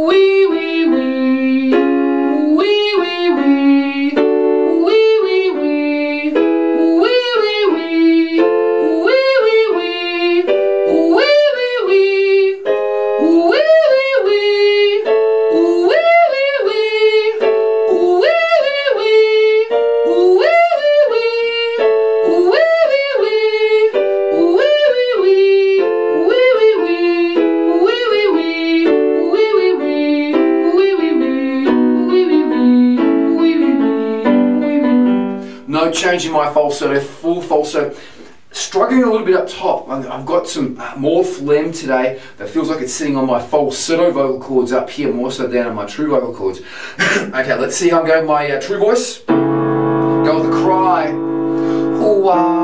[0.07, 0.52] Wee.
[36.03, 37.97] Changing my falsetto, full falsetto.
[38.51, 39.89] Struggling a little bit up top.
[39.89, 44.11] I've got some uh, more phlegm today that feels like it's sitting on my falsetto
[44.11, 46.61] vocal cords up here, more so down on my true vocal cords.
[47.01, 48.23] okay, let's see how I'm going.
[48.23, 49.21] with My uh, true voice.
[49.21, 51.11] Go with a cry.
[51.13, 52.62] Ooh-ah, ooh-ah,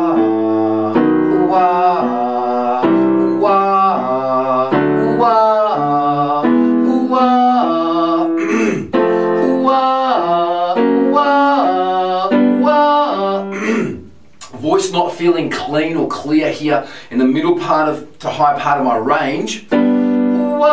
[15.69, 19.66] clean or clear here in the middle part of to high part of my range.
[19.71, 20.64] Ooh-ah,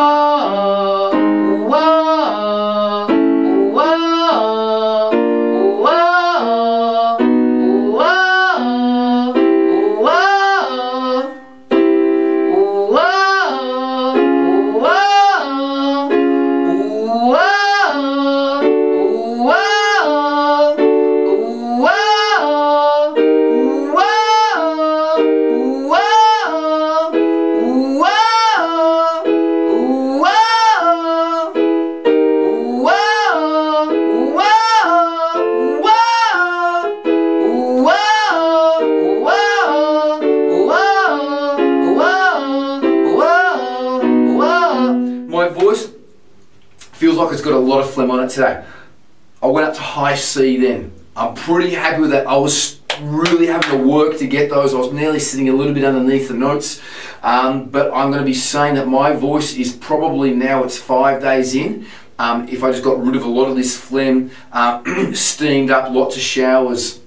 [1.14, 2.05] ooh-ah,
[48.30, 48.64] today.
[49.42, 50.92] I went up to high C then.
[51.16, 52.28] I'm pretty happy with that.
[52.28, 54.74] I was really having to work to get those.
[54.74, 56.82] I was nearly sitting a little bit underneath the notes.
[57.24, 61.22] Um, but I'm going to be saying that my voice is probably now, it's five
[61.22, 61.86] days in.
[62.18, 65.92] Um, if I just got rid of a lot of this phlegm, uh, steamed up,
[65.92, 67.02] lots of showers,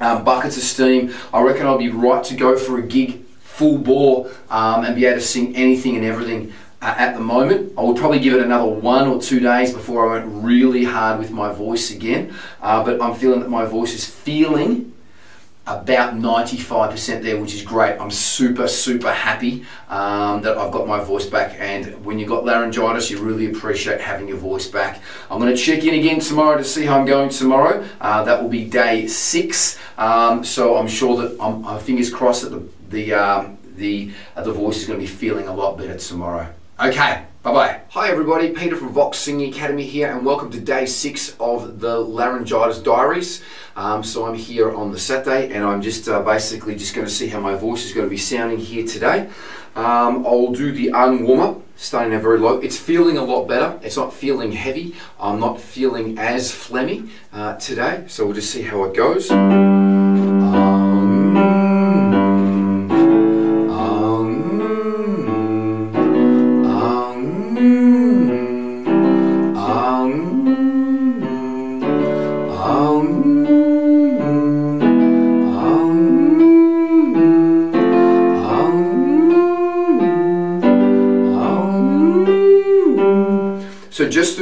[0.00, 3.78] um, buckets of steam, I reckon I'll be right to go for a gig full
[3.78, 7.72] bore um, and be able to sing anything and everything uh, at the moment.
[7.78, 11.18] I will probably give it another one or two days before I went really hard
[11.18, 12.34] with my voice again.
[12.60, 14.92] Uh, but I'm feeling that my voice is feeling
[15.64, 17.96] about 95% there, which is great.
[18.00, 21.54] I'm super, super happy um, that I've got my voice back.
[21.60, 25.00] And when you've got laryngitis, you really appreciate having your voice back.
[25.30, 27.86] I'm going to check in again tomorrow to see how I'm going tomorrow.
[28.00, 29.78] Uh, that will be day six.
[29.98, 34.42] Um, so I'm sure that I'm, I'm fingers crossed that the the um, the uh,
[34.42, 36.52] the voice is going to be feeling a lot better tomorrow.
[36.82, 37.24] Okay.
[37.44, 37.80] Bye bye.
[37.90, 41.98] Hi everybody, Peter from Vox Singing Academy here, and welcome to day six of the
[41.98, 43.40] Laryngitis Diaries.
[43.76, 47.12] Um, so I'm here on the Saturday, and I'm just uh, basically just going to
[47.12, 49.28] see how my voice is going to be sounding here today.
[49.76, 52.58] Um, I'll do the arm warm up, starting out very low.
[52.58, 53.78] It's feeling a lot better.
[53.84, 54.96] It's not feeling heavy.
[55.20, 59.30] I'm not feeling as phlegmy uh, today, so we'll just see how it goes.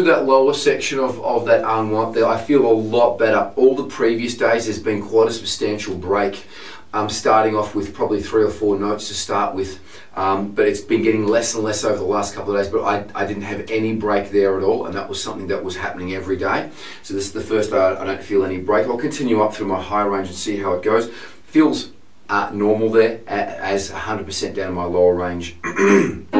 [0.01, 3.53] Through that lower section of, of that unwipe there, I feel a lot better.
[3.57, 6.47] All the previous days there's been quite a substantial break.
[6.95, 9.79] I'm starting off with probably three or four notes to start with,
[10.17, 12.73] um, but it's been getting less and less over the last couple of days.
[12.73, 15.63] But I, I didn't have any break there at all, and that was something that
[15.63, 16.71] was happening every day.
[17.03, 18.87] So this is the first day I, I don't feel any break.
[18.87, 21.11] I'll continue up through my high range and see how it goes.
[21.45, 21.91] Feels
[22.31, 25.57] uh, normal there as 100% down in my lower range.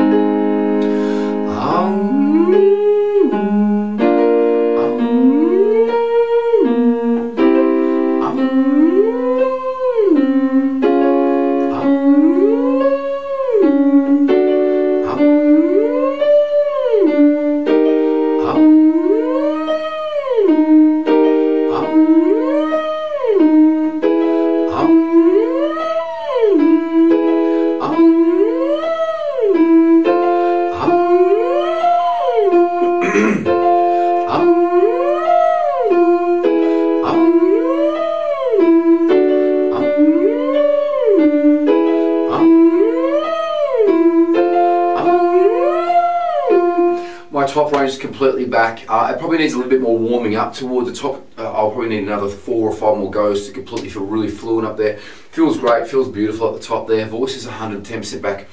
[47.47, 48.85] top range is completely back.
[48.89, 51.27] Uh, it probably needs a little bit more warming up toward the top.
[51.39, 54.67] Uh, I'll probably need another four or five more goes to completely feel really fluent
[54.67, 54.99] up there.
[54.99, 57.07] Feels great, feels beautiful at the top there.
[57.07, 58.49] Voice is 110% back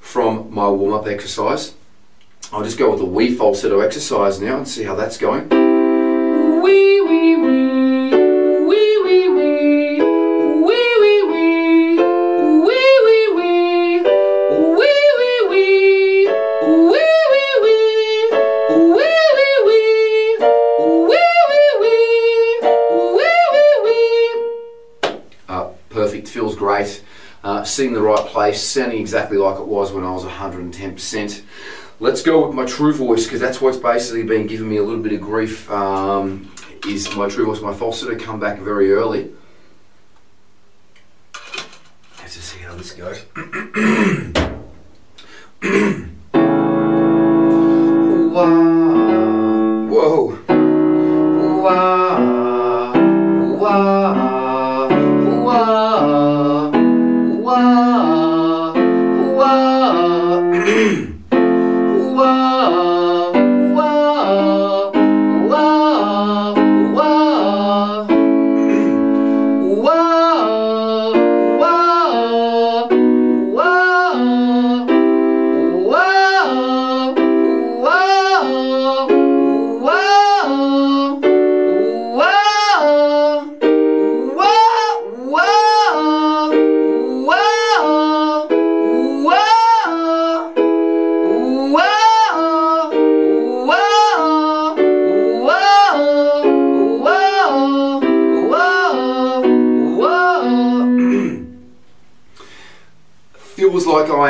[0.00, 1.74] from my warm up exercise.
[2.52, 5.69] I'll just go with the wee falsetto exercise now and see how that's going.
[27.78, 31.42] In the right place, sounding exactly like it was when I was 110%.
[32.00, 35.02] Let's go with my true voice because that's what's basically been giving me a little
[35.02, 35.70] bit of grief.
[35.70, 36.52] Um,
[36.86, 39.32] is my true voice, my falsetto come back very early.
[42.18, 43.24] Let's just see how this goes.
[49.90, 50.38] Whoa.
[51.62, 51.99] Wah,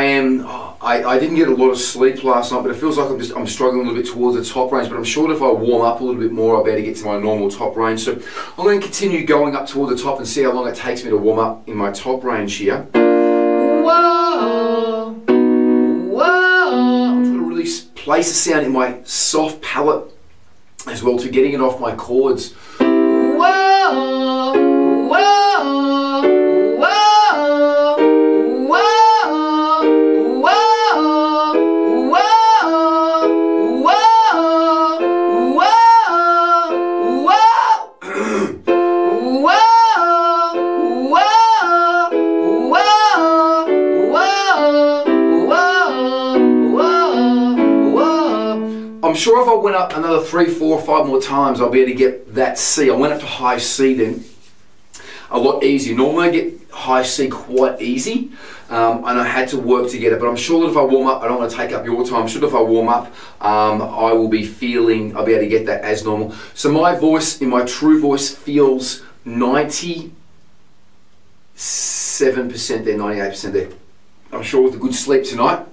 [0.00, 0.46] I am.
[0.46, 3.18] I, I didn't get a lot of sleep last night, but it feels like I'm
[3.18, 4.88] just I'm struggling a little bit towards the top range.
[4.88, 6.86] But I'm sure if I warm up a little bit more, I'll be able to
[6.86, 8.00] get to my normal top range.
[8.00, 10.74] So I'm going to continue going up toward the top and see how long it
[10.74, 12.80] takes me to warm up in my top range here.
[13.84, 15.12] Whoa.
[16.08, 17.10] Whoa!
[17.10, 20.10] I'm trying to really place the sound in my soft palate
[20.86, 22.54] as well to getting it off my cords.
[22.78, 24.39] Whoa!
[49.20, 51.98] Sure if I went up another three, four, five more times, I'll be able to
[51.98, 52.90] get that C.
[52.90, 54.24] I went up to high C then,
[55.30, 55.94] a lot easier.
[55.94, 58.32] Normally I get high C quite easy,
[58.70, 60.20] um, and I had to work to get it.
[60.20, 62.04] But I'm sure that if I warm up, I don't want to take up your
[62.04, 62.22] time.
[62.22, 63.06] I'm sure if I warm up,
[63.40, 66.34] um, I will be feeling, I'll be able to get that as normal.
[66.54, 70.12] So my voice, in my true voice, feels 97%
[72.84, 73.68] there, 98% there.
[74.32, 75.66] I'm sure with a good sleep tonight,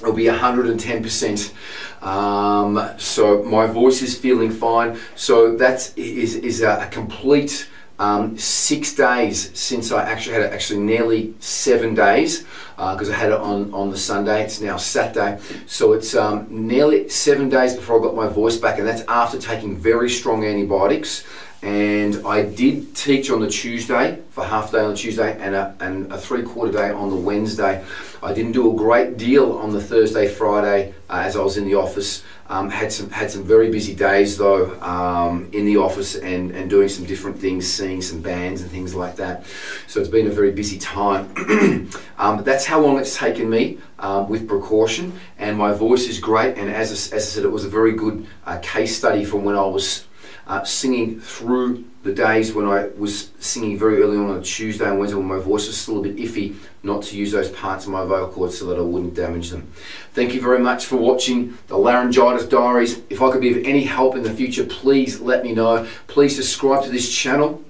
[0.00, 1.52] it'll be 110%.
[2.02, 4.98] Um, so my voice is feeling fine.
[5.14, 7.68] So that is, is a, complete
[7.98, 12.44] um, six days since I actually had it, actually nearly seven days
[12.76, 14.42] because I had it on, on the Sunday.
[14.42, 15.40] It's now Saturday.
[15.66, 19.38] So it's um, nearly seven days before I got my voice back, and that's after
[19.38, 21.24] taking very strong antibiotics.
[21.66, 25.74] And I did teach on the Tuesday for half day on the Tuesday and a,
[25.80, 27.84] and a three quarter day on the Wednesday.
[28.22, 31.64] I didn't do a great deal on the Thursday, Friday uh, as I was in
[31.64, 32.22] the office.
[32.48, 36.70] Um, had some had some very busy days though um, in the office and, and
[36.70, 39.44] doing some different things, seeing some bands and things like that.
[39.88, 41.34] So it's been a very busy time.
[42.16, 46.20] um, but that's how long it's taken me um, with precaution, and my voice is
[46.20, 46.56] great.
[46.58, 49.42] And as I, as I said, it was a very good uh, case study from
[49.42, 50.06] when I was
[50.46, 54.88] uh, singing through the days when I was singing very early on on a Tuesday
[54.88, 56.54] and Wednesday when my voice was still a bit iffy,
[56.84, 59.68] not to use those parts of my vocal cords so that I wouldn't damage them.
[60.12, 63.02] Thank you very much for watching the Laryngitis Diaries.
[63.10, 65.86] If I could be of any help in the future, please let me know.
[66.06, 67.62] Please subscribe to this channel.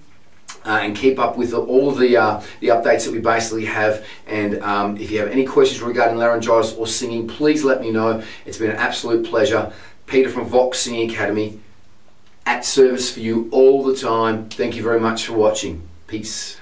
[0.65, 4.05] Uh, and keep up with all of the uh, the updates that we basically have.
[4.27, 8.21] And um, if you have any questions regarding laryngitis or singing, please let me know.
[8.45, 9.73] It's been an absolute pleasure.
[10.07, 11.61] Peter from Vox Singing Academy
[12.47, 14.49] at service for you all the time.
[14.49, 15.87] Thank you very much for watching.
[16.07, 16.59] Peace.